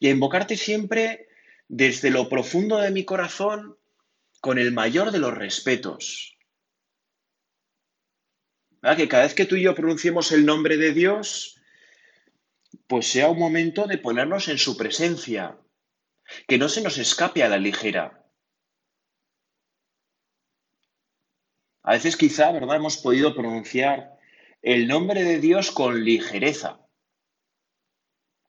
y 0.00 0.08
a 0.08 0.12
invocarte 0.12 0.56
siempre 0.56 1.27
desde 1.68 2.10
lo 2.10 2.28
profundo 2.28 2.78
de 2.78 2.90
mi 2.90 3.04
corazón 3.04 3.78
con 4.40 4.58
el 4.58 4.72
mayor 4.72 5.10
de 5.10 5.18
los 5.18 5.36
respetos. 5.36 6.36
Que 8.96 9.08
cada 9.08 9.24
vez 9.24 9.34
que 9.34 9.44
tú 9.44 9.56
y 9.56 9.62
yo 9.62 9.74
pronunciemos 9.74 10.32
el 10.32 10.46
nombre 10.46 10.76
de 10.76 10.92
Dios, 10.92 11.60
pues 12.86 13.06
sea 13.06 13.28
un 13.28 13.38
momento 13.38 13.86
de 13.86 13.98
ponernos 13.98 14.48
en 14.48 14.58
su 14.58 14.76
presencia, 14.76 15.58
que 16.46 16.58
no 16.58 16.68
se 16.68 16.82
nos 16.82 16.98
escape 16.98 17.42
a 17.42 17.48
la 17.48 17.58
ligera. 17.58 18.24
A 21.82 21.92
veces 21.92 22.16
quizá, 22.16 22.52
¿verdad? 22.52 22.76
Hemos 22.76 22.98
podido 22.98 23.34
pronunciar 23.34 24.18
el 24.62 24.88
nombre 24.88 25.24
de 25.24 25.38
Dios 25.38 25.70
con 25.70 26.04
ligereza. 26.04 26.80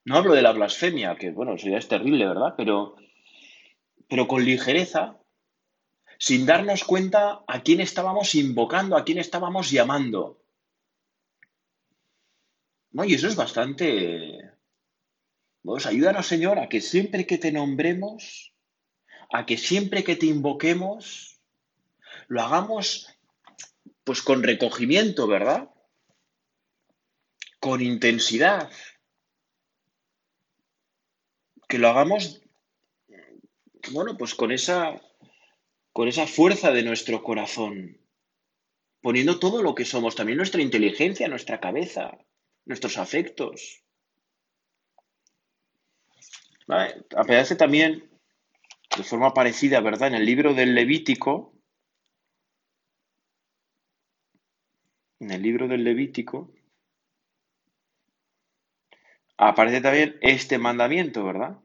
No 0.06 0.16
hablo 0.16 0.34
de 0.34 0.42
la 0.42 0.52
blasfemia, 0.52 1.16
que 1.16 1.32
bueno, 1.32 1.56
eso 1.56 1.70
ya 1.70 1.78
es 1.78 1.88
terrible, 1.88 2.28
¿verdad? 2.28 2.54
Pero, 2.58 2.96
pero 4.10 4.28
con 4.28 4.44
ligereza, 4.44 5.18
sin 6.18 6.46
darnos 6.46 6.84
cuenta 6.84 7.44
a 7.48 7.62
quién 7.62 7.80
estábamos 7.80 8.36
invocando, 8.36 8.98
a 8.98 9.06
quién 9.06 9.20
estábamos 9.20 9.72
llamando. 9.72 10.42
No, 12.92 13.06
y 13.06 13.14
eso 13.14 13.28
es 13.28 13.36
bastante... 13.36 14.52
Pues 15.62 15.86
ayúdanos, 15.86 16.26
Señor, 16.26 16.58
a 16.58 16.68
que 16.68 16.82
siempre 16.82 17.28
que 17.28 17.38
te 17.38 17.52
nombremos, 17.52 18.54
a 19.32 19.46
que 19.46 19.58
siempre 19.58 20.04
que 20.04 20.16
te 20.16 20.26
invoquemos, 20.26 21.40
lo 22.28 22.42
hagamos 22.42 23.08
pues 24.04 24.24
con 24.24 24.42
recogimiento, 24.42 25.28
¿verdad? 25.28 25.70
Con 27.60 27.82
intensidad. 27.82 28.72
Que 31.68 31.78
lo 31.78 31.90
hagamos, 31.90 32.42
bueno, 33.92 34.18
pues 34.18 34.36
con 34.36 34.52
esa 34.52 35.02
con 35.92 36.08
esa 36.08 36.28
fuerza 36.28 36.72
de 36.72 36.84
nuestro 36.84 37.24
corazón, 37.24 37.98
poniendo 39.02 39.40
todo 39.40 39.64
lo 39.64 39.76
que 39.76 39.86
somos, 39.86 40.16
también 40.16 40.38
nuestra 40.38 40.62
inteligencia, 40.62 41.28
nuestra 41.28 41.60
cabeza, 41.60 42.18
nuestros 42.66 42.98
afectos. 42.98 43.84
Aparece 47.18 47.56
también 47.56 48.10
de 48.96 49.04
forma 49.04 49.34
parecida, 49.34 49.82
¿verdad? 49.82 50.10
En 50.10 50.16
el 50.16 50.26
libro 50.26 50.54
del 50.54 50.76
Levítico, 50.76 51.54
en 55.20 55.32
el 55.32 55.42
libro 55.42 55.68
del 55.68 55.84
Levítico, 55.84 56.54
aparece 59.38 59.82
también 59.82 60.18
este 60.22 60.58
mandamiento, 60.60 61.24
¿verdad? 61.24 61.60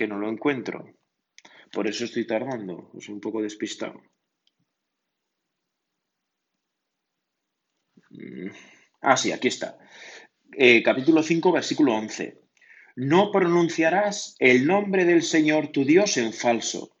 Que 0.00 0.06
no 0.06 0.18
lo 0.18 0.30
encuentro. 0.30 0.94
Por 1.70 1.86
eso 1.86 2.06
estoy 2.06 2.26
tardando, 2.26 2.90
es 2.96 3.10
un 3.10 3.20
poco 3.20 3.42
despistado. 3.42 4.00
Mm. 8.08 8.48
Ah, 9.02 9.18
sí, 9.18 9.30
aquí 9.30 9.48
está. 9.48 9.76
Eh, 10.56 10.82
capítulo 10.82 11.22
5, 11.22 11.52
versículo 11.52 11.92
11. 11.92 12.40
no 12.96 13.30
pronunciarás 13.30 14.36
el 14.38 14.66
nombre 14.66 15.04
del 15.04 15.22
Señor 15.22 15.68
tu 15.68 15.84
Dios 15.84 16.16
en 16.16 16.32
falso, 16.32 16.96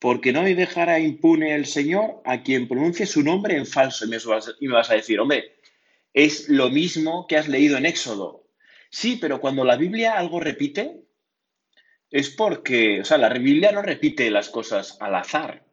porque 0.00 0.32
no 0.32 0.42
dejará 0.42 0.98
impune 0.98 1.54
el 1.54 1.66
Señor 1.66 2.22
a 2.24 2.42
quien 2.42 2.66
pronuncie 2.66 3.06
su 3.06 3.22
nombre 3.22 3.56
en 3.56 3.66
falso. 3.66 4.04
Y 4.04 4.08
me, 4.08 4.18
vas, 4.18 4.90
a 4.90 4.94
decir, 4.94 5.20
hombre, 5.20 5.58
es 6.12 6.48
lo 6.48 6.70
mismo 6.70 7.28
que 7.28 7.36
has 7.36 7.46
leído 7.46 7.76
en 7.76 7.86
Éxodo. 7.86 8.48
Sí, 8.90 9.16
pero 9.20 9.40
cuando 9.40 9.62
la 9.62 9.76
Biblia 9.76 10.18
algo 10.18 10.40
repite, 10.40 11.05
es 12.10 12.30
porque, 12.30 13.00
o 13.00 13.04
sea, 13.04 13.18
la 13.18 13.28
Biblia 13.30 13.72
no 13.72 13.82
repite 13.82 14.30
las 14.30 14.48
cosas 14.48 14.96
al 15.00 15.14
azar. 15.14 15.66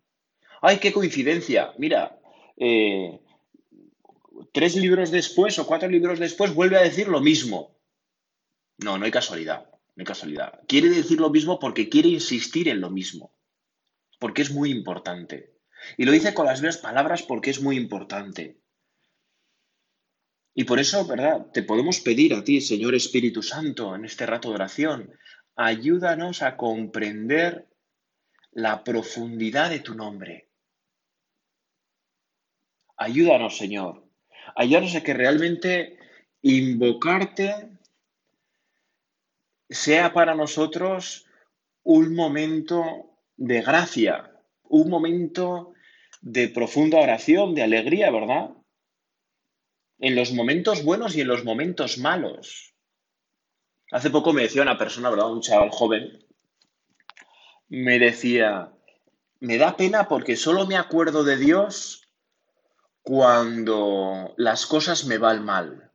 ¡Ay, 0.61 0.79
qué 0.79 0.91
coincidencia! 0.91 1.73
Mira, 1.77 2.19
eh, 2.57 3.19
tres 4.51 4.75
libros 4.75 5.11
después 5.11 5.59
o 5.59 5.67
cuatro 5.67 5.89
libros 5.89 6.19
después 6.19 6.53
vuelve 6.53 6.77
a 6.77 6.83
decir 6.83 7.07
lo 7.07 7.21
mismo. 7.21 7.75
No, 8.77 8.97
no 8.97 9.05
hay 9.05 9.11
casualidad, 9.11 9.69
no 9.95 10.01
hay 10.01 10.05
casualidad. 10.05 10.61
Quiere 10.67 10.89
decir 10.89 11.19
lo 11.19 11.29
mismo 11.29 11.59
porque 11.59 11.89
quiere 11.89 12.09
insistir 12.09 12.67
en 12.67 12.81
lo 12.81 12.89
mismo, 12.89 13.35
porque 14.19 14.41
es 14.41 14.51
muy 14.51 14.71
importante. 14.71 15.53
Y 15.97 16.05
lo 16.05 16.11
dice 16.11 16.33
con 16.33 16.45
las 16.45 16.61
mismas 16.61 16.77
palabras 16.77 17.23
porque 17.23 17.51
es 17.51 17.61
muy 17.61 17.77
importante. 17.77 18.57
Y 20.55 20.65
por 20.65 20.79
eso, 20.79 21.05
¿verdad? 21.05 21.47
Te 21.51 21.63
podemos 21.63 21.99
pedir 21.99 22.33
a 22.33 22.43
ti, 22.43 22.61
Señor 22.61 22.93
Espíritu 22.95 23.41
Santo, 23.41 23.95
en 23.95 24.05
este 24.05 24.25
rato 24.25 24.49
de 24.49 24.55
oración, 24.55 25.11
ayúdanos 25.55 26.41
a 26.41 26.57
comprender 26.57 27.67
la 28.51 28.83
profundidad 28.83 29.69
de 29.69 29.79
tu 29.79 29.95
nombre. 29.95 30.49
Ayúdanos, 32.97 33.57
Señor. 33.57 34.07
Ayúdanos 34.55 34.95
a 34.95 35.03
que 35.03 35.13
realmente 35.13 35.97
invocarte 36.41 37.69
sea 39.69 40.13
para 40.13 40.35
nosotros 40.35 41.25
un 41.83 42.15
momento 42.15 43.17
de 43.35 43.61
gracia, 43.61 44.31
un 44.63 44.89
momento 44.89 45.73
de 46.21 46.47
profunda 46.49 46.99
oración, 46.99 47.55
de 47.55 47.63
alegría, 47.63 48.11
¿verdad? 48.11 48.51
En 49.99 50.15
los 50.15 50.31
momentos 50.33 50.83
buenos 50.83 51.15
y 51.15 51.21
en 51.21 51.27
los 51.27 51.43
momentos 51.43 51.97
malos. 51.97 52.72
Hace 53.93 54.09
poco 54.09 54.33
me 54.33 54.41
decía 54.41 54.63
una 54.63 54.79
persona, 54.79 55.11
¿verdad? 55.11 55.31
Un 55.31 55.41
chaval 55.41 55.69
joven, 55.69 56.25
me 57.69 57.99
decía, 57.99 58.73
me 59.39 59.59
da 59.59 59.77
pena 59.77 60.07
porque 60.07 60.35
solo 60.35 60.65
me 60.65 60.77
acuerdo 60.77 61.23
de 61.23 61.37
Dios 61.37 62.09
cuando 63.03 64.33
las 64.35 64.65
cosas 64.65 65.05
me 65.05 65.19
van 65.19 65.45
mal 65.45 65.91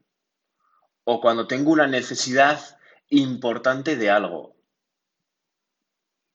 o 1.02 1.20
cuando 1.20 1.48
tengo 1.48 1.72
una 1.72 1.88
necesidad 1.88 2.60
importante 3.08 3.96
de 3.96 4.10
algo. 4.10 4.54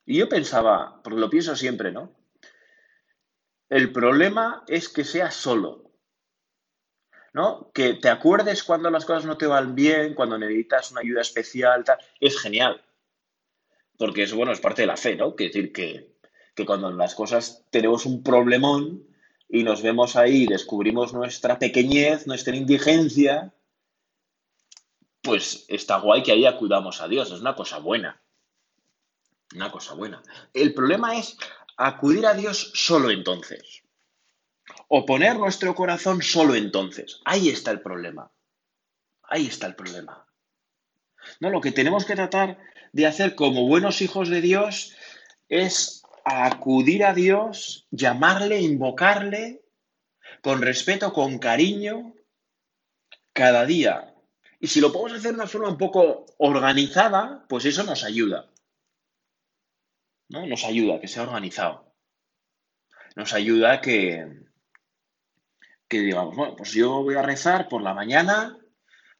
Y 0.05 0.17
yo 0.17 0.27
pensaba, 0.27 1.01
porque 1.01 1.21
lo 1.21 1.29
pienso 1.29 1.55
siempre, 1.55 1.93
¿no? 1.93 2.13
El 3.69 3.93
problema 3.93 4.65
es 4.67 4.89
que 4.89 5.05
seas 5.05 5.33
solo, 5.33 5.92
¿no? 7.33 7.71
Que 7.73 7.95
te 7.95 8.09
acuerdes 8.09 8.63
cuando 8.63 8.89
las 8.89 9.05
cosas 9.05 9.25
no 9.25 9.37
te 9.37 9.47
van 9.47 9.75
bien, 9.75 10.13
cuando 10.13 10.37
necesitas 10.37 10.91
una 10.91 11.01
ayuda 11.01 11.21
especial, 11.21 11.83
tal, 11.83 11.97
es 12.19 12.39
genial. 12.39 12.81
Porque 13.97 14.23
eso, 14.23 14.37
bueno, 14.37 14.51
es 14.51 14.59
parte 14.59 14.83
de 14.83 14.87
la 14.87 14.97
fe, 14.97 15.15
¿no? 15.15 15.35
Que 15.35 15.45
decir 15.45 15.73
que, 15.73 16.15
que 16.55 16.65
cuando 16.65 16.91
las 16.91 17.15
cosas 17.15 17.65
tenemos 17.71 18.05
un 18.05 18.23
problemón 18.23 19.07
y 19.49 19.63
nos 19.63 19.81
vemos 19.81 20.15
ahí, 20.15 20.45
descubrimos 20.45 21.13
nuestra 21.13 21.59
pequeñez, 21.59 22.27
nuestra 22.27 22.55
indigencia, 22.55 23.53
pues 25.21 25.65
está 25.67 25.99
guay 25.99 26.21
que 26.21 26.31
ahí 26.31 26.45
acudamos 26.45 27.01
a 27.01 27.07
Dios, 27.07 27.31
es 27.31 27.39
una 27.39 27.55
cosa 27.55 27.79
buena. 27.79 28.21
Una 29.55 29.71
cosa 29.71 29.93
buena. 29.93 30.21
El 30.53 30.73
problema 30.73 31.17
es 31.17 31.37
acudir 31.77 32.25
a 32.25 32.33
Dios 32.33 32.71
solo 32.73 33.09
entonces. 33.09 33.82
O 34.95 35.07
poner 35.07 35.39
nuestro 35.39 35.73
corazón 35.73 36.21
solo 36.21 36.53
entonces. 36.53 37.19
Ahí 37.25 37.49
está 37.49 37.71
el 37.71 37.81
problema. 37.81 38.31
Ahí 39.23 39.47
está 39.47 39.65
el 39.65 39.73
problema. 39.73 40.27
No, 41.39 41.49
lo 41.49 41.61
que 41.61 41.71
tenemos 41.71 42.05
que 42.05 42.15
tratar 42.15 42.59
de 42.91 43.07
hacer 43.07 43.33
como 43.33 43.67
buenos 43.67 44.03
hijos 44.03 44.29
de 44.29 44.39
Dios 44.41 44.95
es 45.49 46.03
acudir 46.23 47.03
a 47.05 47.15
Dios, 47.15 47.87
llamarle, 47.89 48.61
invocarle 48.61 49.63
con 50.43 50.61
respeto, 50.61 51.11
con 51.11 51.39
cariño, 51.39 52.13
cada 53.33 53.65
día, 53.65 54.13
y 54.59 54.67
si 54.67 54.79
lo 54.79 54.93
podemos 54.93 55.13
hacer 55.13 55.31
de 55.31 55.37
una 55.39 55.47
forma 55.47 55.69
un 55.69 55.77
poco 55.79 56.27
organizada, 56.37 57.45
pues 57.49 57.65
eso 57.65 57.83
nos 57.83 58.03
ayuda. 58.03 58.51
¿no? 60.29 60.45
Nos 60.45 60.63
ayuda 60.65 61.01
que 61.01 61.07
sea 61.07 61.23
organizado. 61.23 61.91
Nos 63.15 63.33
ayuda 63.33 63.81
que, 63.81 64.42
que 65.93 66.01
digamos, 66.01 66.35
bueno, 66.35 66.55
pues 66.55 66.71
yo 66.71 67.03
voy 67.03 67.13
a 67.13 67.21
rezar 67.21 67.69
por 67.69 67.83
la 67.83 67.93
mañana, 67.93 68.57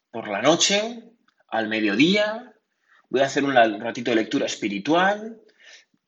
por 0.10 0.28
la 0.28 0.42
noche, 0.42 1.04
al 1.48 1.68
mediodía, 1.70 2.52
voy 3.10 3.22
a 3.22 3.26
hacer 3.26 3.44
un 3.44 3.54
ratito 3.54 4.10
de 4.10 4.16
lectura 4.16 4.48
espiritual, 4.48 5.40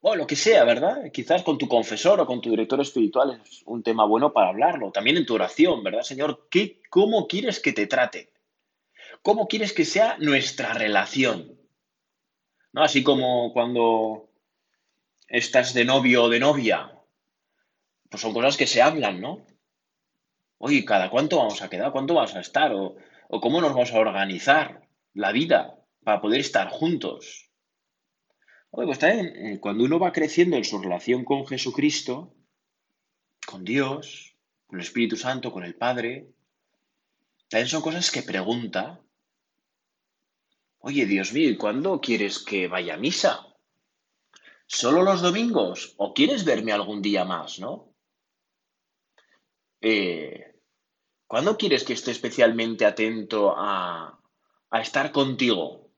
o 0.01 0.15
lo 0.15 0.25
que 0.25 0.35
sea, 0.35 0.63
¿verdad? 0.63 1.11
Quizás 1.13 1.43
con 1.43 1.59
tu 1.59 1.67
confesor 1.67 2.19
o 2.19 2.25
con 2.25 2.41
tu 2.41 2.49
director 2.49 2.81
espiritual 2.81 3.39
es 3.45 3.61
un 3.67 3.83
tema 3.83 4.05
bueno 4.05 4.33
para 4.33 4.49
hablarlo. 4.49 4.91
También 4.91 5.17
en 5.17 5.25
tu 5.27 5.35
oración, 5.35 5.83
¿verdad, 5.83 6.01
Señor? 6.01 6.47
¿Qué, 6.49 6.81
¿Cómo 6.89 7.27
quieres 7.27 7.59
que 7.59 7.73
te 7.73 7.85
trate? 7.85 8.33
¿Cómo 9.21 9.47
quieres 9.47 9.71
que 9.71 9.85
sea 9.85 10.17
nuestra 10.17 10.73
relación? 10.73 11.59
¿No? 12.73 12.83
Así 12.83 13.03
como 13.03 13.53
cuando 13.53 14.31
estás 15.27 15.75
de 15.75 15.85
novio 15.85 16.23
o 16.23 16.29
de 16.29 16.39
novia, 16.39 16.91
pues 18.09 18.19
son 18.19 18.33
cosas 18.33 18.57
que 18.57 18.65
se 18.65 18.81
hablan, 18.81 19.21
¿no? 19.21 19.45
Oye, 20.67 20.83
¿cada 20.83 21.11
cuánto 21.11 21.37
vamos 21.37 21.61
a 21.61 21.69
quedar? 21.69 21.91
¿Cuánto 21.91 22.15
vamos 22.15 22.33
a 22.33 22.39
estar? 22.39 22.73
¿O, 22.73 22.95
cómo 23.39 23.61
nos 23.61 23.73
vamos 23.75 23.91
a 23.91 23.99
organizar 23.99 24.81
la 25.13 25.31
vida 25.31 25.77
para 26.03 26.21
poder 26.21 26.39
estar 26.39 26.69
juntos? 26.69 27.51
Oye, 28.71 28.87
pues 28.87 28.97
también 28.97 29.27
eh, 29.27 29.59
cuando 29.59 29.83
uno 29.83 29.99
va 29.99 30.11
creciendo 30.11 30.57
en 30.57 30.63
su 30.63 30.79
relación 30.79 31.23
con 31.23 31.45
Jesucristo, 31.45 32.33
con 33.45 33.63
Dios, 33.63 34.37
con 34.65 34.79
el 34.79 34.85
Espíritu 34.85 35.17
Santo, 35.17 35.51
con 35.51 35.63
el 35.63 35.75
Padre, 35.75 36.31
también 37.47 37.67
son 37.67 37.83
cosas 37.83 38.09
que 38.09 38.23
pregunta 38.23 38.99
Oye, 40.79 41.05
Dios 41.05 41.31
mío, 41.31 41.47
¿y 41.47 41.57
cuándo 41.57 42.01
quieres 42.01 42.39
que 42.39 42.67
vaya 42.67 42.95
a 42.95 42.97
misa? 42.97 43.55
¿Solo 44.65 45.03
los 45.03 45.21
domingos? 45.21 45.93
¿O 45.97 46.11
quieres 46.15 46.43
verme 46.43 46.71
algún 46.71 47.03
día 47.03 47.23
más, 47.23 47.59
no? 47.59 47.93
Eh, 49.79 50.44
¿Cuándo 51.27 51.57
quieres 51.57 51.83
que 51.83 51.93
esté 51.93 52.11
especialmente 52.11 52.85
atento 52.85 53.53
a, 53.57 54.19
a 54.69 54.81
estar 54.81 55.11
contigo? 55.11 55.89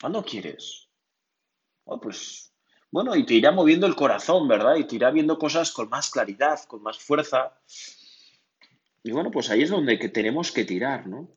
¿Cuándo 0.00 0.22
quieres? 0.22 0.88
Oh, 1.84 2.00
pues, 2.00 2.52
bueno, 2.90 3.16
y 3.16 3.24
te 3.24 3.34
irá 3.34 3.52
moviendo 3.52 3.86
el 3.86 3.96
corazón, 3.96 4.48
¿verdad? 4.48 4.76
Y 4.76 4.86
te 4.86 4.96
irá 4.96 5.10
viendo 5.10 5.38
cosas 5.38 5.72
con 5.72 5.88
más 5.88 6.10
claridad, 6.10 6.60
con 6.64 6.82
más 6.82 6.98
fuerza. 6.98 7.58
Y 9.02 9.12
bueno, 9.12 9.30
pues 9.30 9.50
ahí 9.50 9.62
es 9.62 9.70
donde 9.70 9.98
que 9.98 10.08
tenemos 10.08 10.52
que 10.52 10.64
tirar, 10.64 11.06
¿no? 11.06 11.30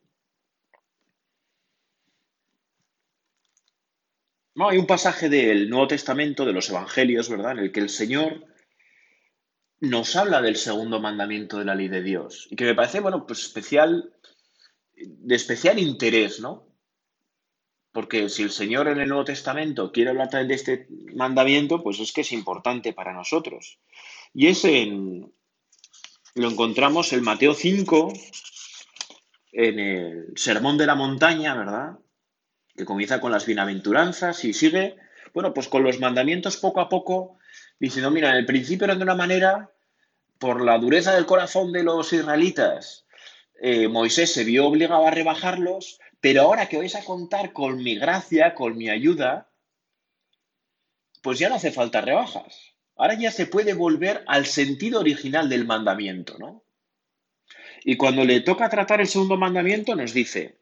No, 4.54 4.68
hay 4.68 4.78
un 4.78 4.86
pasaje 4.86 5.28
del 5.28 5.70
Nuevo 5.70 5.86
Testamento, 5.88 6.44
de 6.44 6.52
los 6.52 6.68
Evangelios, 6.68 7.30
¿verdad?, 7.30 7.52
en 7.52 7.58
el 7.60 7.72
que 7.72 7.80
el 7.80 7.88
Señor 7.88 8.44
nos 9.80 10.16
habla 10.16 10.42
del 10.42 10.56
segundo 10.56 11.00
mandamiento 11.00 11.58
de 11.58 11.64
la 11.64 11.74
ley 11.74 11.88
de 11.88 12.02
Dios 12.02 12.46
y 12.50 12.56
que 12.56 12.64
me 12.64 12.74
parece, 12.74 13.00
bueno, 13.00 13.26
pues 13.26 13.40
especial, 13.40 14.14
de 14.94 15.34
especial 15.34 15.78
interés, 15.78 16.40
¿no? 16.40 16.66
Porque 17.92 18.28
si 18.28 18.42
el 18.42 18.50
Señor 18.50 18.88
en 18.88 19.00
el 19.00 19.08
Nuevo 19.08 19.24
Testamento 19.24 19.90
quiere 19.90 20.10
hablar 20.10 20.30
de 20.30 20.54
este 20.54 20.86
mandamiento, 21.14 21.82
pues 21.82 21.98
es 21.98 22.12
que 22.12 22.20
es 22.20 22.30
importante 22.32 22.92
para 22.92 23.12
nosotros. 23.12 23.78
Y 24.32 24.46
ese 24.46 24.86
lo 26.34 26.48
encontramos 26.48 27.12
en 27.12 27.24
Mateo 27.24 27.54
5, 27.54 28.12
en 29.52 29.78
el 29.80 30.26
Sermón 30.36 30.78
de 30.78 30.86
la 30.86 30.94
Montaña, 30.94 31.54
¿verdad? 31.56 31.98
que 32.76 32.84
comienza 32.84 33.20
con 33.20 33.32
las 33.32 33.46
bienaventuranzas 33.46 34.44
y 34.44 34.54
sigue, 34.54 34.96
bueno, 35.34 35.52
pues 35.52 35.68
con 35.68 35.82
los 35.82 36.00
mandamientos 36.00 36.56
poco 36.56 36.80
a 36.80 36.88
poco, 36.88 37.36
diciendo, 37.80 38.10
mira, 38.10 38.30
en 38.30 38.36
el 38.36 38.46
principio 38.46 38.84
eran 38.84 38.98
de 38.98 39.04
una 39.04 39.14
manera, 39.16 39.72
por 40.38 40.62
la 40.62 40.78
dureza 40.78 41.14
del 41.14 41.26
corazón 41.26 41.72
de 41.72 41.82
los 41.82 42.12
israelitas, 42.12 43.06
eh, 43.60 43.88
Moisés 43.88 44.32
se 44.32 44.44
vio 44.44 44.66
obligado 44.66 45.06
a 45.06 45.10
rebajarlos, 45.10 45.98
pero 46.20 46.42
ahora 46.42 46.68
que 46.68 46.76
vais 46.78 46.94
a 46.94 47.04
contar 47.04 47.52
con 47.52 47.82
mi 47.82 47.96
gracia, 47.96 48.54
con 48.54 48.76
mi 48.76 48.88
ayuda, 48.90 49.50
pues 51.22 51.38
ya 51.38 51.48
no 51.48 51.56
hace 51.56 51.72
falta 51.72 52.00
rebajas. 52.00 52.74
Ahora 52.96 53.14
ya 53.14 53.30
se 53.30 53.46
puede 53.46 53.74
volver 53.74 54.24
al 54.26 54.46
sentido 54.46 55.00
original 55.00 55.48
del 55.48 55.66
mandamiento, 55.66 56.38
¿no? 56.38 56.64
Y 57.82 57.96
cuando 57.96 58.24
le 58.24 58.40
toca 58.40 58.68
tratar 58.68 59.00
el 59.00 59.08
segundo 59.08 59.38
mandamiento, 59.38 59.94
nos 59.94 60.12
dice, 60.12 60.60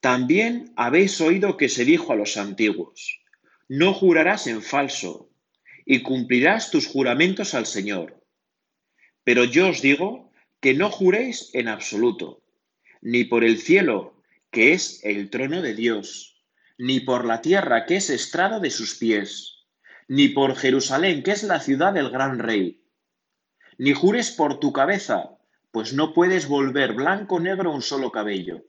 También 0.00 0.72
habéis 0.76 1.20
oído 1.20 1.58
que 1.58 1.68
se 1.68 1.84
dijo 1.84 2.12
a 2.12 2.16
los 2.16 2.38
antiguos, 2.38 3.20
no 3.68 3.92
jurarás 3.92 4.46
en 4.46 4.62
falso, 4.62 5.29
y 5.90 6.02
cumplirás 6.02 6.70
tus 6.70 6.86
juramentos 6.86 7.52
al 7.52 7.66
Señor. 7.66 8.22
Pero 9.24 9.42
yo 9.42 9.70
os 9.70 9.82
digo 9.82 10.30
que 10.60 10.72
no 10.72 10.88
juréis 10.88 11.50
en 11.52 11.66
absoluto, 11.66 12.44
ni 13.00 13.24
por 13.24 13.42
el 13.42 13.58
cielo, 13.58 14.22
que 14.52 14.72
es 14.72 15.00
el 15.02 15.30
trono 15.30 15.62
de 15.62 15.74
Dios, 15.74 16.44
ni 16.78 17.00
por 17.00 17.24
la 17.24 17.40
tierra, 17.40 17.86
que 17.86 17.96
es 17.96 18.08
estrado 18.08 18.60
de 18.60 18.70
sus 18.70 18.94
pies, 18.94 19.66
ni 20.06 20.28
por 20.28 20.54
Jerusalén, 20.54 21.24
que 21.24 21.32
es 21.32 21.42
la 21.42 21.58
ciudad 21.58 21.92
del 21.92 22.10
gran 22.10 22.38
rey. 22.38 22.84
Ni 23.76 23.92
jures 23.92 24.30
por 24.30 24.60
tu 24.60 24.72
cabeza, 24.72 25.38
pues 25.72 25.92
no 25.92 26.14
puedes 26.14 26.46
volver 26.46 26.92
blanco 26.92 27.34
o 27.34 27.40
negro 27.40 27.72
un 27.72 27.82
solo 27.82 28.12
cabello 28.12 28.62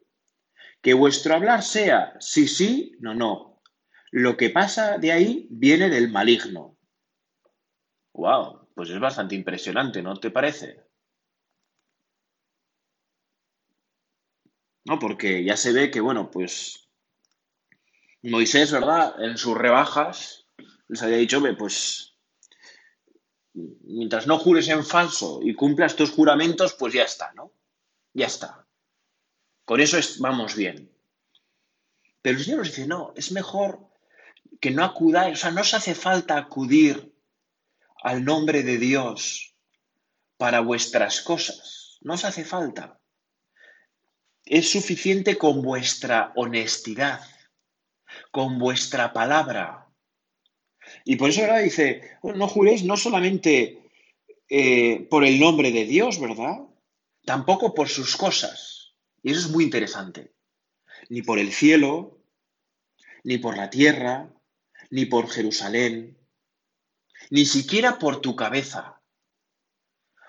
que 0.81 0.95
vuestro 0.95 1.35
hablar 1.35 1.61
sea 1.61 2.15
sí, 2.19 2.47
sí, 2.47 2.95
no, 2.99 3.13
no. 3.13 3.61
Lo 4.09 4.35
que 4.37 4.49
pasa 4.49 4.97
de 4.97 5.11
ahí 5.11 5.45
viene 5.51 5.87
del 5.87 6.09
maligno. 6.09 6.79
Wow, 8.13 8.67
pues 8.73 8.89
es 8.89 8.99
bastante 8.99 9.35
impresionante, 9.35 10.01
¿no 10.01 10.15
te 10.17 10.31
parece? 10.31 10.85
No, 14.85 14.97
porque 14.99 15.43
ya 15.43 15.55
se 15.57 15.73
ve 15.73 15.91
que, 15.91 16.01
bueno, 16.01 16.29
pues 16.31 16.89
Moisés, 18.23 18.71
¿verdad? 18.71 19.21
En 19.23 19.37
sus 19.37 19.57
rebajas 19.57 20.45
les 20.87 21.01
había 21.01 21.17
dicho, 21.17 21.41
pues 21.57 22.15
mientras 23.53 24.27
no 24.27 24.37
jures 24.37 24.67
en 24.69 24.83
falso 24.85 25.39
y 25.43 25.53
cumplas 25.53 25.95
tus 25.95 26.11
juramentos, 26.11 26.75
pues 26.77 26.93
ya 26.93 27.03
está, 27.03 27.33
¿no? 27.33 27.53
Ya 28.13 28.27
está. 28.27 28.67
Con 29.65 29.79
eso 29.79 29.97
vamos 30.19 30.55
bien. 30.55 30.91
Pero 32.21 32.37
el 32.37 32.43
Señor 32.43 32.59
nos 32.59 32.67
dice, 32.67 32.87
no, 32.87 33.13
es 33.15 33.31
mejor 33.31 33.87
que 34.59 34.71
no 34.71 34.83
acudáis, 34.83 35.39
o 35.39 35.41
sea, 35.41 35.51
no 35.51 35.61
os 35.61 35.73
hace 35.73 35.95
falta 35.95 36.37
acudir 36.37 37.10
al 38.01 38.25
nombre 38.25 38.63
de 38.63 38.77
Dios 38.77 39.55
para 40.37 40.59
vuestras 40.59 41.21
cosas. 41.21 41.97
No 42.01 42.15
os 42.15 42.25
hace 42.25 42.43
falta. 42.43 42.99
Es 44.43 44.71
suficiente 44.71 45.37
con 45.37 45.61
vuestra 45.61 46.33
honestidad, 46.35 47.21
con 48.31 48.57
vuestra 48.57 49.13
palabra. 49.13 49.87
Y 51.05 51.15
por 51.15 51.29
eso 51.29 51.41
ahora 51.41 51.59
dice, 51.59 52.17
no 52.23 52.47
juréis 52.47 52.83
no 52.83 52.97
solamente 52.97 53.91
eh, 54.49 55.07
por 55.09 55.23
el 55.23 55.39
nombre 55.39 55.71
de 55.71 55.85
Dios, 55.85 56.19
¿verdad? 56.19 56.57
Tampoco 57.23 57.75
por 57.75 57.87
sus 57.87 58.17
cosas. 58.17 58.95
Y 59.21 59.31
eso 59.31 59.41
es 59.41 59.49
muy 59.49 59.63
interesante. 59.63 60.33
Ni 61.09 61.21
por 61.21 61.37
el 61.37 61.53
cielo, 61.53 62.19
ni 63.23 63.37
por 63.37 63.55
la 63.55 63.69
tierra, 63.69 64.33
ni 64.89 65.05
por 65.05 65.29
Jerusalén, 65.29 66.17
ni 67.31 67.45
siquiera 67.45 67.97
por 67.97 68.21
tu 68.21 68.35
cabeza. 68.35 69.01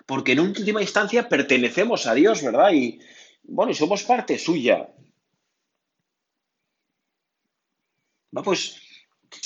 Porque 0.07 0.31
en 0.31 0.39
última 0.39 0.81
instancia 0.81 1.29
pertenecemos 1.29 2.07
a 2.07 2.13
Dios, 2.13 2.41
¿verdad? 2.41 2.71
Y 2.71 2.99
bueno, 3.43 3.73
somos 3.73 4.03
parte 4.03 4.39
suya. 4.39 4.89
Va, 8.35 8.41
pues 8.41 8.81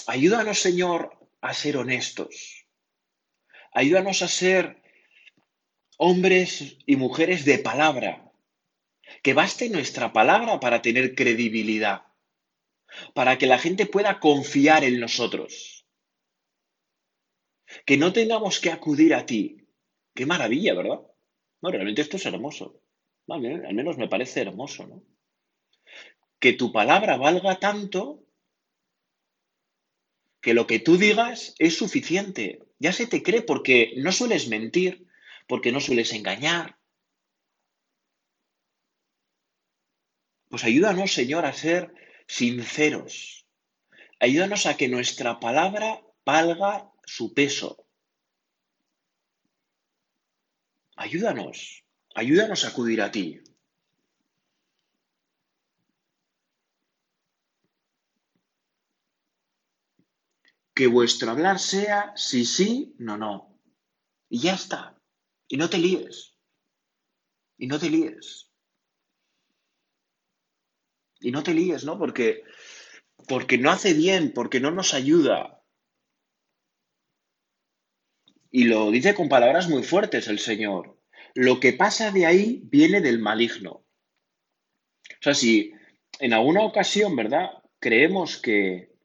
ayúdanos, 0.05 0.59
Señor, 0.59 1.17
a 1.41 1.53
ser 1.53 1.77
honestos. 1.77 2.65
Ayúdanos 3.73 4.21
a 4.21 4.27
ser 4.27 4.81
hombres 5.97 6.77
y 6.85 6.95
mujeres 6.95 7.43
de 7.43 7.57
palabra 7.57 8.31
que 9.23 9.33
baste 9.33 9.69
nuestra 9.69 10.13
palabra 10.13 10.59
para 10.59 10.81
tener 10.83 11.15
credibilidad, 11.15 12.03
para 13.15 13.37
que 13.37 13.47
la 13.47 13.57
gente 13.57 13.87
pueda 13.87 14.19
confiar 14.19 14.83
en 14.83 14.99
nosotros. 14.99 15.76
Que 17.85 17.97
no 17.97 18.13
tengamos 18.13 18.59
que 18.59 18.71
acudir 18.71 19.13
a 19.13 19.25
ti. 19.25 19.67
Qué 20.13 20.25
maravilla, 20.25 20.73
¿verdad? 20.73 21.01
No, 21.61 21.71
realmente 21.71 22.01
esto 22.01 22.17
es 22.17 22.25
hermoso. 22.25 22.81
al 23.27 23.41
menos 23.41 23.97
me 23.97 24.07
parece 24.07 24.41
hermoso, 24.41 24.87
¿no? 24.87 25.03
Que 26.39 26.53
tu 26.53 26.71
palabra 26.71 27.17
valga 27.17 27.59
tanto 27.59 28.23
que 30.41 30.53
lo 30.53 30.67
que 30.67 30.79
tú 30.79 30.97
digas 30.97 31.55
es 31.57 31.77
suficiente. 31.77 32.63
Ya 32.79 32.93
se 32.93 33.07
te 33.07 33.23
cree 33.23 33.41
porque 33.41 33.93
no 33.97 34.11
sueles 34.11 34.47
mentir, 34.47 35.07
porque 35.47 35.71
no 35.71 35.79
sueles 35.81 36.13
engañar, 36.13 36.77
Pues 40.49 40.63
ayúdanos, 40.63 41.13
Señor, 41.13 41.45
a 41.45 41.53
ser 41.53 41.93
sinceros. 42.25 43.45
Ayúdanos 44.19 44.65
a 44.65 44.77
que 44.77 44.87
nuestra 44.87 45.39
palabra 45.39 46.01
valga 46.25 46.91
su 47.07 47.33
peso. 47.33 47.87
Ayúdanos, 51.05 51.57
ayúdanos 52.21 52.65
a 52.65 52.67
acudir 52.69 52.99
a 53.01 53.09
ti. 53.15 53.27
Que 60.75 60.85
vuestro 60.87 61.31
hablar 61.31 61.57
sea 61.59 62.13
sí, 62.15 62.45
sí, 62.45 62.95
no, 62.99 63.17
no. 63.17 63.59
Y 64.29 64.39
ya 64.39 64.53
está. 64.53 65.01
Y 65.47 65.57
no 65.57 65.69
te 65.69 65.77
líes. 65.77 66.37
Y 67.57 67.67
no 67.67 67.79
te 67.79 67.89
líes. 67.89 68.51
Y 71.19 71.31
no 71.31 71.41
te 71.43 71.53
líes, 71.53 71.83
¿no? 71.83 71.97
Porque, 71.97 72.43
porque 73.27 73.57
no 73.57 73.71
hace 73.71 73.93
bien, 73.93 74.33
porque 74.33 74.59
no 74.59 74.71
nos 74.71 74.93
ayuda. 74.93 75.56
Y 78.57 78.63
lo 78.63 78.89
dice 78.89 79.13
con 79.13 79.29
palabras 79.29 79.69
muy 79.69 79.83
fuertes 79.83 80.27
el 80.27 80.39
Señor. 80.39 80.97
Lo 81.35 81.59
que 81.59 81.73
pasa 81.73 82.09
de 82.09 82.25
ahí 82.25 82.63
viene 82.63 83.01
del 83.01 83.19
maligno. 83.19 83.71
O 83.71 85.21
sea, 85.21 85.35
si 85.35 85.73
en 86.17 86.33
alguna 86.33 86.63
ocasión, 86.63 87.15
¿verdad? 87.15 87.51
Creemos 87.77 88.37
que 88.37 88.95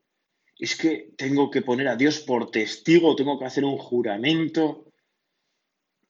es 0.58 0.74
que 0.74 1.12
tengo 1.18 1.50
que 1.50 1.60
poner 1.60 1.88
a 1.88 1.96
Dios 1.96 2.20
por 2.20 2.50
testigo, 2.50 3.14
tengo 3.14 3.38
que 3.38 3.44
hacer 3.44 3.66
un 3.66 3.76
juramento. 3.76 4.86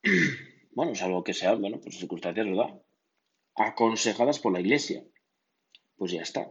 Bueno, 0.75 0.95
salvo 0.95 1.23
que 1.23 1.35
sea, 1.35 1.53
bueno, 1.55 1.81
pues 1.83 1.99
circunstancias, 1.99 2.47
¿verdad? 2.47 2.81
Aconsejadas 3.57 4.39
por 4.39 4.53
la 4.53 4.61
Iglesia 4.61 5.03
pues 5.97 6.13
ya 6.13 6.23
está. 6.23 6.49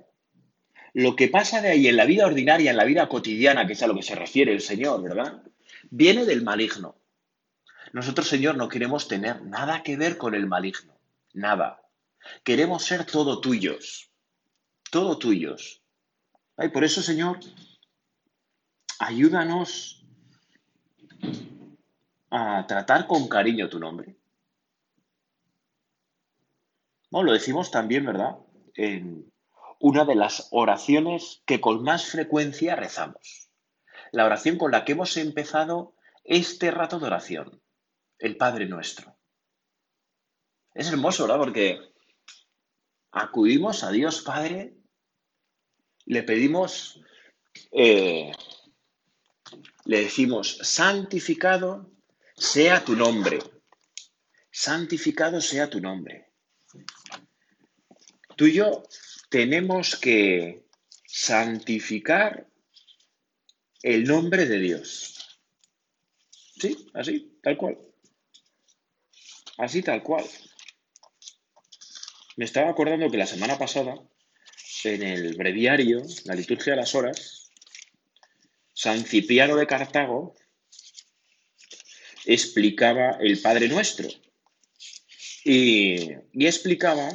Lo 0.93 1.15
que 1.15 1.27
pasa 1.27 1.61
de 1.61 1.69
ahí 1.69 1.87
en 1.87 1.95
la 1.95 2.05
vida 2.05 2.25
ordinaria, 2.25 2.71
en 2.71 2.77
la 2.77 2.85
vida 2.85 3.09
cotidiana, 3.09 3.65
que 3.65 3.73
es 3.73 3.81
a 3.81 3.87
lo 3.87 3.95
que 3.95 4.03
se 4.03 4.15
refiere 4.15 4.51
el 4.51 4.61
Señor, 4.61 5.01
¿verdad? 5.01 5.41
Viene 5.91 6.25
del 6.25 6.41
maligno. 6.41 6.95
Nosotros, 7.93 8.27
Señor, 8.27 8.57
no 8.57 8.67
queremos 8.67 9.07
tener 9.07 9.43
nada 9.43 9.83
que 9.83 9.97
ver 9.97 10.17
con 10.17 10.33
el 10.33 10.47
maligno. 10.47 10.97
Nada. 11.33 11.83
Queremos 12.43 12.83
ser 12.83 13.05
todo 13.05 13.39
tuyos. 13.39 14.09
Todo 14.89 15.19
tuyos. 15.19 15.83
Y 16.57 16.69
por 16.69 16.83
eso, 16.83 17.03
Señor, 17.03 17.39
ayúdanos 18.97 20.03
a 22.31 22.65
tratar 22.65 23.05
con 23.05 23.27
cariño 23.27 23.69
tu 23.69 23.79
nombre. 23.79 24.15
No, 27.11 27.21
lo 27.21 27.33
decimos 27.33 27.69
también, 27.69 28.05
¿verdad? 28.05 28.37
En, 28.73 29.31
una 29.81 30.05
de 30.05 30.15
las 30.15 30.47
oraciones 30.51 31.41
que 31.45 31.59
con 31.59 31.83
más 31.83 32.05
frecuencia 32.05 32.75
rezamos. 32.75 33.50
La 34.11 34.25
oración 34.25 34.57
con 34.57 34.71
la 34.71 34.83
que 34.83 34.91
hemos 34.91 35.15
empezado 35.17 35.95
este 36.23 36.71
rato 36.71 36.99
de 36.99 37.07
oración, 37.07 37.61
el 38.19 38.37
Padre 38.37 38.67
nuestro. 38.67 39.17
Es 40.73 40.87
hermoso, 40.87 41.23
¿verdad? 41.23 41.39
Porque 41.39 41.79
acudimos 43.11 43.83
a 43.83 43.91
Dios 43.91 44.21
Padre, 44.21 44.75
le 46.05 46.23
pedimos, 46.23 47.01
eh, 47.71 48.31
le 49.85 50.01
decimos, 50.01 50.57
santificado 50.61 51.91
sea 52.35 52.83
tu 52.83 52.95
nombre, 52.95 53.39
santificado 54.49 55.41
sea 55.41 55.69
tu 55.69 55.79
nombre. 55.79 56.29
Tú 58.35 58.45
y 58.45 58.53
yo 58.53 58.83
tenemos 59.29 59.95
que 59.95 60.65
santificar 61.05 62.47
el 63.83 64.03
nombre 64.03 64.45
de 64.45 64.59
Dios. 64.59 65.39
Sí, 66.59 66.87
así, 66.93 67.39
tal 67.41 67.57
cual. 67.57 67.77
Así, 69.57 69.81
tal 69.81 70.03
cual. 70.03 70.25
Me 72.37 72.45
estaba 72.45 72.69
acordando 72.69 73.09
que 73.09 73.17
la 73.17 73.27
semana 73.27 73.57
pasada, 73.57 73.95
en 74.83 75.03
el 75.03 75.35
breviario, 75.35 76.01
la 76.25 76.35
liturgia 76.35 76.73
de 76.73 76.77
las 76.77 76.95
horas, 76.95 77.51
San 78.73 79.03
Cipriano 79.05 79.55
de 79.55 79.67
Cartago 79.67 80.35
explicaba 82.25 83.17
el 83.19 83.39
Padre 83.41 83.67
Nuestro. 83.67 84.07
Y, 85.43 86.11
y 86.33 86.45
explicaba 86.45 87.09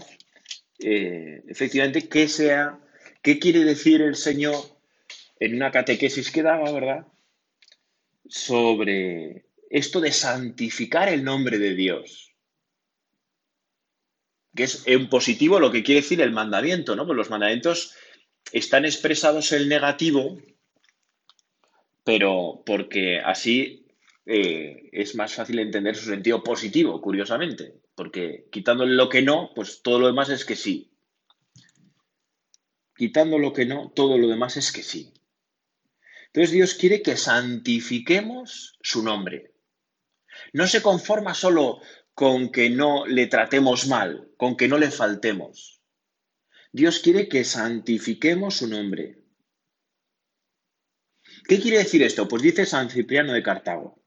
eh, 0.80 1.42
efectivamente 1.48 2.08
qué 2.08 2.28
sea, 2.28 2.78
qué 3.22 3.38
quiere 3.38 3.64
decir 3.64 4.02
el 4.02 4.16
Señor 4.16 4.75
en 5.38 5.54
una 5.54 5.70
catequesis 5.70 6.30
que 6.30 6.42
daba, 6.42 6.70
¿verdad? 6.72 7.06
Sobre 8.28 9.46
esto 9.70 10.00
de 10.00 10.12
santificar 10.12 11.08
el 11.08 11.24
nombre 11.24 11.58
de 11.58 11.74
Dios. 11.74 12.34
Que 14.54 14.64
es 14.64 14.82
en 14.86 15.08
positivo 15.08 15.60
lo 15.60 15.70
que 15.70 15.82
quiere 15.82 16.00
decir 16.00 16.20
el 16.20 16.32
mandamiento, 16.32 16.96
¿no? 16.96 17.06
Pues 17.06 17.16
los 17.16 17.30
mandamientos 17.30 17.94
están 18.52 18.84
expresados 18.84 19.52
en 19.52 19.68
negativo, 19.68 20.38
pero 22.04 22.62
porque 22.64 23.20
así 23.20 23.86
eh, 24.24 24.88
es 24.92 25.14
más 25.14 25.34
fácil 25.34 25.58
entender 25.58 25.94
su 25.94 26.08
sentido 26.08 26.42
positivo, 26.42 27.00
curiosamente, 27.00 27.80
porque 27.94 28.46
quitándole 28.50 28.94
lo 28.94 29.08
que 29.08 29.22
no, 29.22 29.50
pues 29.54 29.82
todo 29.82 29.98
lo 29.98 30.06
demás 30.06 30.30
es 30.30 30.44
que 30.44 30.56
sí. 30.56 30.92
Quitando 32.96 33.38
lo 33.38 33.52
que 33.52 33.66
no, 33.66 33.92
todo 33.94 34.16
lo 34.16 34.28
demás 34.28 34.56
es 34.56 34.72
que 34.72 34.82
sí. 34.82 35.12
Entonces 36.36 36.52
Dios 36.52 36.74
quiere 36.74 37.00
que 37.00 37.16
santifiquemos 37.16 38.76
su 38.82 39.02
nombre. 39.02 39.54
No 40.52 40.66
se 40.66 40.82
conforma 40.82 41.32
solo 41.32 41.80
con 42.12 42.52
que 42.52 42.68
no 42.68 43.06
le 43.06 43.26
tratemos 43.26 43.86
mal, 43.86 44.28
con 44.36 44.54
que 44.54 44.68
no 44.68 44.76
le 44.76 44.90
faltemos. 44.90 45.80
Dios 46.72 46.98
quiere 46.98 47.26
que 47.26 47.42
santifiquemos 47.42 48.58
su 48.58 48.68
nombre. 48.68 49.24
¿Qué 51.48 51.58
quiere 51.58 51.78
decir 51.78 52.02
esto? 52.02 52.28
Pues 52.28 52.42
dice 52.42 52.66
San 52.66 52.90
Cipriano 52.90 53.32
de 53.32 53.42
Cartago. 53.42 54.04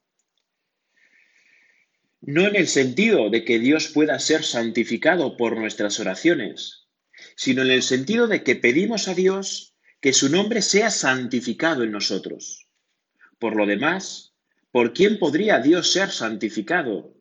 No 2.22 2.46
en 2.46 2.56
el 2.56 2.68
sentido 2.68 3.32
de 3.32 3.44
que 3.44 3.58
Dios 3.58 3.88
pueda 3.88 4.20
ser 4.20 4.44
santificado 4.44 5.36
por 5.36 5.58
nuestras 5.58 6.00
oraciones, 6.00 6.90
sino 7.36 7.64
en 7.64 7.72
el 7.72 7.82
sentido 7.82 8.28
de 8.28 8.44
que 8.44 8.56
pedimos 8.56 9.08
a 9.08 9.16
Dios 9.16 9.69
que 10.02 10.14
su 10.14 10.30
nombre 10.30 10.62
sea 10.62 10.92
santificado 10.92 11.84
en 11.84 11.92
nosotros. 11.92 12.68
Por 13.38 13.56
lo 13.56 13.66
demás, 13.66 14.34
¿por 14.72 14.94
quién 14.94 15.20
podría 15.20 15.60
Dios 15.60 15.92
ser 15.92 16.10
santificado 16.10 17.16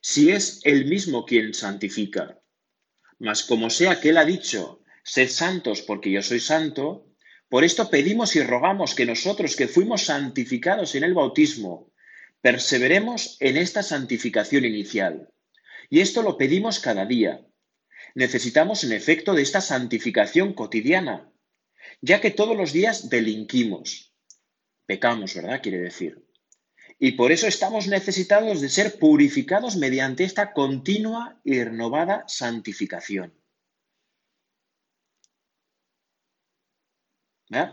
si 0.00 0.30
es 0.30 0.60
Él 0.64 0.86
mismo 0.86 1.24
quien 1.24 1.54
santifica? 1.54 2.40
Mas 3.18 3.42
como 3.42 3.70
sea 3.70 4.00
que 4.00 4.10
Él 4.10 4.16
ha 4.18 4.24
dicho, 4.24 4.84
Sed 5.04 5.28
santos 5.28 5.82
porque 5.82 6.10
yo 6.10 6.22
soy 6.22 6.40
santo. 6.40 7.06
Por 7.50 7.62
esto 7.62 7.90
pedimos 7.90 8.34
y 8.36 8.42
rogamos 8.42 8.94
que 8.94 9.04
nosotros 9.04 9.54
que 9.54 9.68
fuimos 9.68 10.04
santificados 10.04 10.94
en 10.94 11.04
el 11.04 11.12
bautismo, 11.12 11.92
perseveremos 12.40 13.36
en 13.40 13.58
esta 13.58 13.82
santificación 13.82 14.64
inicial. 14.64 15.28
Y 15.90 16.00
esto 16.00 16.22
lo 16.22 16.38
pedimos 16.38 16.80
cada 16.80 17.04
día. 17.04 17.44
Necesitamos 18.14 18.82
en 18.82 18.92
efecto 18.92 19.34
de 19.34 19.42
esta 19.42 19.60
santificación 19.60 20.54
cotidiana, 20.54 21.30
ya 22.04 22.20
que 22.20 22.30
todos 22.30 22.54
los 22.54 22.72
días 22.72 23.08
delinquimos. 23.08 24.12
Pecamos, 24.84 25.34
¿verdad? 25.34 25.62
Quiere 25.62 25.78
decir. 25.78 26.22
Y 26.98 27.12
por 27.12 27.32
eso 27.32 27.46
estamos 27.46 27.86
necesitados 27.86 28.60
de 28.60 28.68
ser 28.68 28.98
purificados 28.98 29.76
mediante 29.76 30.24
esta 30.24 30.52
continua 30.52 31.40
y 31.44 31.64
renovada 31.64 32.24
santificación. 32.28 33.32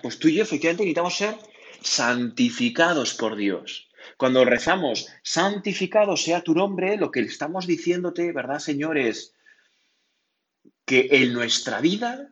Pues 0.02 0.18
tú 0.20 0.28
y 0.30 0.36
yo 0.36 0.44
efectivamente 0.44 0.84
necesitamos 0.84 1.18
ser 1.18 1.36
santificados 1.82 3.14
por 3.16 3.36
Dios. 3.36 3.90
Cuando 4.16 4.46
rezamos, 4.46 5.08
santificado 5.24 6.16
sea 6.16 6.42
tu 6.42 6.54
nombre, 6.54 6.98
lo 6.98 7.12
que 7.12 7.20
estamos 7.22 7.68
diciéndote, 7.68 8.32
¿verdad, 8.32 8.60
señores? 8.60 9.36
Que 10.86 11.10
en 11.12 11.34
nuestra 11.34 11.82
vida 11.82 12.32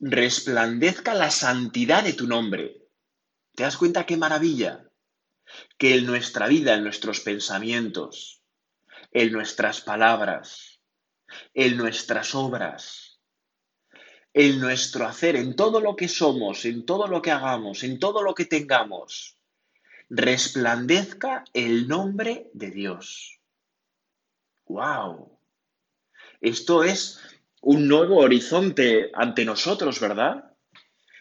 resplandezca 0.00 1.14
la 1.14 1.30
santidad 1.30 2.02
de 2.02 2.14
tu 2.14 2.26
nombre. 2.26 2.88
¿Te 3.54 3.62
das 3.62 3.76
cuenta 3.76 4.06
qué 4.06 4.16
maravilla? 4.16 4.90
Que 5.76 5.96
en 5.96 6.06
nuestra 6.06 6.48
vida, 6.48 6.74
en 6.74 6.84
nuestros 6.84 7.20
pensamientos, 7.20 8.42
en 9.12 9.32
nuestras 9.32 9.82
palabras, 9.82 10.80
en 11.52 11.76
nuestras 11.76 12.34
obras, 12.34 13.20
en 14.32 14.60
nuestro 14.60 15.06
hacer, 15.06 15.36
en 15.36 15.56
todo 15.56 15.80
lo 15.80 15.96
que 15.96 16.08
somos, 16.08 16.64
en 16.64 16.86
todo 16.86 17.06
lo 17.06 17.20
que 17.20 17.32
hagamos, 17.32 17.82
en 17.82 17.98
todo 17.98 18.22
lo 18.22 18.34
que 18.34 18.44
tengamos, 18.46 19.36
resplandezca 20.08 21.44
el 21.52 21.88
nombre 21.88 22.50
de 22.54 22.70
Dios. 22.70 23.40
¡Wow! 24.66 25.38
Esto 26.40 26.84
es 26.84 27.20
un 27.62 27.88
nuevo 27.88 28.18
horizonte 28.18 29.10
ante 29.14 29.44
nosotros, 29.44 30.00
¿verdad? 30.00 30.52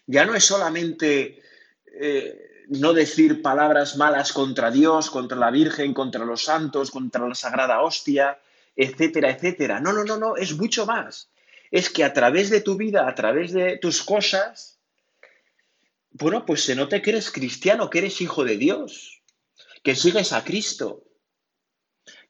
Ya 0.07 0.25
no 0.25 0.35
es 0.35 0.45
solamente 0.45 1.41
eh, 1.85 2.65
no 2.69 2.93
decir 2.93 3.41
palabras 3.41 3.97
malas 3.97 4.33
contra 4.33 4.71
Dios, 4.71 5.09
contra 5.09 5.37
la 5.37 5.51
Virgen, 5.51 5.93
contra 5.93 6.25
los 6.25 6.43
santos, 6.43 6.91
contra 6.91 7.27
la 7.27 7.35
Sagrada 7.35 7.81
Hostia, 7.81 8.39
etcétera, 8.75 9.31
etcétera. 9.31 9.79
No, 9.79 9.91
no, 9.91 10.03
no, 10.03 10.17
no, 10.17 10.35
es 10.35 10.57
mucho 10.57 10.85
más 10.85 11.29
es 11.71 11.89
que 11.89 12.03
a 12.03 12.13
través 12.13 12.49
de 12.49 12.61
tu 12.61 12.77
vida, 12.77 13.07
a 13.07 13.15
través 13.15 13.51
de 13.51 13.77
tus 13.77 14.01
cosas, 14.01 14.79
bueno, 16.11 16.45
pues 16.45 16.63
se 16.63 16.75
note 16.75 17.01
que 17.01 17.11
eres 17.11 17.31
cristiano, 17.31 17.89
que 17.89 17.99
eres 17.99 18.21
hijo 18.21 18.43
de 18.43 18.57
Dios, 18.57 19.21
que 19.83 19.95
sigues 19.95 20.33
a 20.33 20.43
Cristo, 20.43 21.05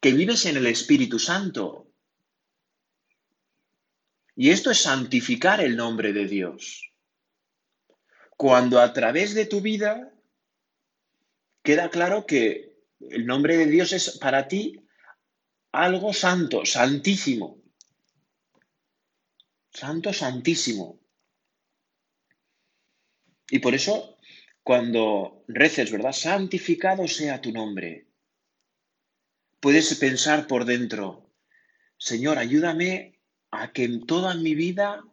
que 0.01 0.11
vives 0.11 0.45
en 0.45 0.57
el 0.57 0.67
Espíritu 0.67 1.19
Santo. 1.19 1.88
Y 4.41 4.51
esto 4.51 4.71
es 4.71 4.83
santificar 4.83 5.59
el 5.59 5.75
nombre 5.75 6.13
de 6.13 6.25
Dios. 6.25 6.93
Cuando 8.37 8.79
a 8.79 8.93
través 8.93 9.33
de 9.33 9.45
tu 9.45 9.59
vida 9.59 10.13
queda 11.61 11.89
claro 11.89 12.25
que 12.25 12.79
el 13.01 13.25
nombre 13.25 13.57
de 13.57 13.65
Dios 13.65 13.91
es 13.91 14.17
para 14.17 14.47
ti 14.47 14.87
algo 15.73 16.13
santo, 16.13 16.65
santísimo. 16.65 17.61
Santo 19.71 20.13
Santísimo. 20.13 21.01
Y 23.49 23.59
por 23.59 23.75
eso, 23.75 24.17
cuando 24.63 25.43
reces, 25.49 25.91
¿verdad? 25.91 26.13
Santificado 26.13 27.09
sea 27.09 27.41
tu 27.41 27.51
nombre. 27.51 28.07
Puedes 29.59 29.93
pensar 29.95 30.47
por 30.47 30.63
dentro, 30.63 31.29
Señor, 31.97 32.37
ayúdame 32.37 33.18
a 33.51 33.71
que 33.71 33.83
en 33.83 34.05
toda 34.05 34.33
mi 34.35 34.55
vida 34.55 35.03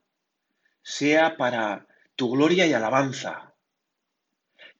sea 0.83 1.37
para 1.37 1.87
tu 2.15 2.31
gloria 2.31 2.67
y 2.67 2.73
alabanza. 2.73 3.55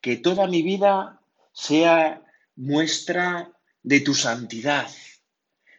Que 0.01 0.17
toda 0.17 0.47
mi 0.47 0.63
vida 0.63 1.21
sea 1.53 2.23
muestra 2.55 3.53
de 3.83 4.01
tu 4.01 4.15
santidad, 4.15 4.89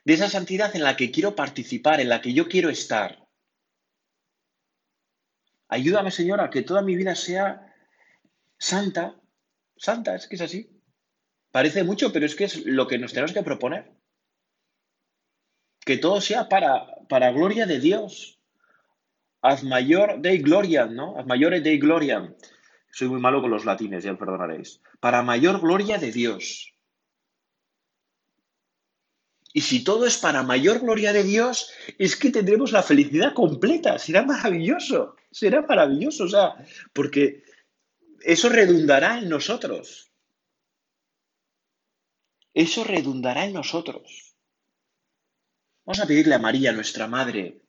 de 0.05 0.13
esa 0.13 0.29
santidad 0.29 0.75
en 0.75 0.83
la 0.83 0.95
que 0.95 1.11
quiero 1.11 1.35
participar, 1.35 1.99
en 1.99 2.09
la 2.09 2.21
que 2.21 2.33
yo 2.33 2.47
quiero 2.47 2.69
estar. 2.69 3.27
Ayúdame, 5.67 6.11
Señor, 6.11 6.39
a 6.39 6.49
que 6.49 6.61
toda 6.61 6.81
mi 6.81 6.95
vida 6.95 7.15
sea 7.15 7.75
santa. 8.57 9.19
Santa, 9.75 10.15
es 10.15 10.27
que 10.27 10.35
es 10.35 10.41
así. 10.41 10.81
Parece 11.51 11.83
mucho, 11.83 12.13
pero 12.13 12.25
es 12.25 12.35
que 12.35 12.45
es 12.45 12.65
lo 12.65 12.87
que 12.87 12.97
nos 12.97 13.11
tenemos 13.11 13.33
que 13.33 13.43
proponer. 13.43 13.96
Que 15.87 15.97
todo 15.97 16.19
sea 16.19 16.49
para, 16.49 16.85
para 17.07 17.31
gloria 17.31 17.65
de 17.65 17.79
Dios. 17.79 18.37
Haz 19.41 19.63
mayor 19.63 20.19
de 20.19 20.37
gloria, 20.39 20.85
¿no? 20.85 21.17
Haz 21.17 21.25
mayor 21.25 21.61
de 21.61 21.77
gloria. 21.77 22.35
Soy 22.91 23.07
muy 23.07 23.21
malo 23.21 23.41
con 23.41 23.51
los 23.51 23.63
latines, 23.63 24.03
ya 24.03 24.11
me 24.11 24.17
perdonaréis. 24.17 24.81
Para 24.99 25.23
mayor 25.23 25.61
gloria 25.61 25.97
de 25.97 26.11
Dios. 26.11 26.73
Y 29.53 29.61
si 29.61 29.81
todo 29.85 30.05
es 30.05 30.17
para 30.17 30.43
mayor 30.43 30.81
gloria 30.81 31.13
de 31.13 31.23
Dios, 31.23 31.71
es 31.97 32.17
que 32.17 32.31
tendremos 32.31 32.73
la 32.73 32.83
felicidad 32.83 33.33
completa. 33.33 33.97
Será 33.97 34.23
maravilloso. 34.23 35.15
Será 35.31 35.61
maravilloso. 35.61 36.25
O 36.25 36.27
sea, 36.27 36.55
porque 36.91 37.45
eso 38.19 38.49
redundará 38.49 39.19
en 39.19 39.29
nosotros. 39.29 40.11
Eso 42.53 42.83
redundará 42.83 43.45
en 43.45 43.53
nosotros. 43.53 44.26
Vamos 45.87 46.01
a 46.01 46.05
pedirle 46.05 46.35
a 46.35 46.39
María, 46.39 46.73
nuestra 46.73 47.07
madre, 47.07 47.61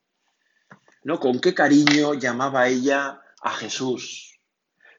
¿no? 1.05 1.21
Con 1.21 1.39
qué 1.39 1.55
cariño 1.55 2.15
llamaba 2.15 2.67
ella 2.67 3.21
a 3.41 3.51
Jesús. 3.53 4.41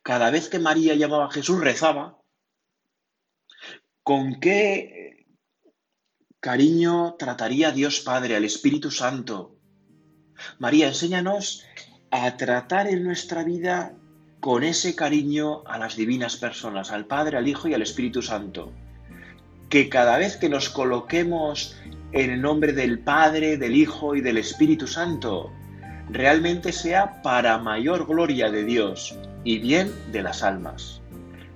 Cada 0.03 0.31
vez 0.31 0.47
que 0.47 0.57
María 0.57 0.95
llamaba 0.95 1.25
a 1.25 1.29
Jesús, 1.29 1.59
rezaba. 1.59 2.17
Con 4.03 4.39
qué 4.39 5.27
cariño 6.39 7.15
trataría 7.19 7.71
Dios 7.71 7.99
Padre 7.99 8.37
al 8.37 8.45
Espíritu 8.45 8.89
Santo. 8.89 9.57
María, 10.57 10.87
enséñanos 10.87 11.65
a 12.11 12.37
tratar 12.37 12.87
en 12.87 13.03
nuestra 13.03 13.43
vida 13.43 13.97
con 14.39 14.63
ese 14.63 14.95
cariño 14.95 15.67
a 15.67 15.77
las 15.77 15.97
divinas 15.97 16.37
personas, 16.37 16.89
al 16.89 17.05
Padre, 17.05 17.35
al 17.35 17.49
Hijo 17.49 17.67
y 17.67 17.73
al 17.73 17.81
Espíritu 17.81 18.21
Santo. 18.21 18.71
Que 19.69 19.87
cada 19.87 20.17
vez 20.17 20.35
que 20.37 20.49
nos 20.49 20.69
coloquemos 20.69 21.75
en 22.11 22.31
el 22.31 22.41
nombre 22.41 22.73
del 22.73 22.99
Padre, 22.99 23.57
del 23.57 23.75
Hijo 23.75 24.15
y 24.15 24.21
del 24.21 24.37
Espíritu 24.37 24.87
Santo, 24.87 25.51
realmente 26.09 26.71
sea 26.71 27.21
para 27.21 27.57
mayor 27.59 28.07
gloria 28.07 28.49
de 28.49 28.63
Dios 28.63 29.15
y 29.43 29.59
bien 29.59 29.91
de 30.11 30.23
las 30.23 30.41
almas. 30.43 31.01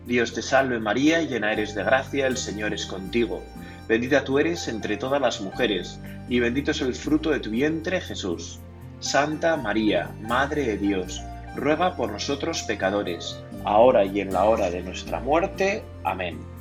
Dios 0.05 0.33
te 0.33 0.41
salve 0.41 0.79
María, 0.79 1.21
llena 1.21 1.53
eres 1.53 1.73
de 1.75 1.83
gracia, 1.83 2.27
el 2.27 2.37
Señor 2.37 2.73
es 2.73 2.85
contigo. 2.85 3.41
Bendita 3.87 4.23
tú 4.23 4.37
eres 4.37 4.67
entre 4.67 4.97
todas 4.97 5.21
las 5.21 5.41
mujeres, 5.41 5.99
y 6.29 6.39
bendito 6.39 6.71
es 6.71 6.81
el 6.81 6.93
fruto 6.93 7.31
de 7.31 7.39
tu 7.39 7.49
vientre 7.49 7.99
Jesús. 7.99 8.59
Santa 8.99 9.57
María, 9.57 10.11
Madre 10.21 10.65
de 10.65 10.77
Dios, 10.77 11.21
ruega 11.55 11.95
por 11.95 12.11
nosotros 12.11 12.63
pecadores, 12.63 13.41
ahora 13.63 14.05
y 14.05 14.21
en 14.21 14.31
la 14.31 14.45
hora 14.45 14.69
de 14.69 14.81
nuestra 14.81 15.19
muerte. 15.19 15.83
Amén. 16.03 16.52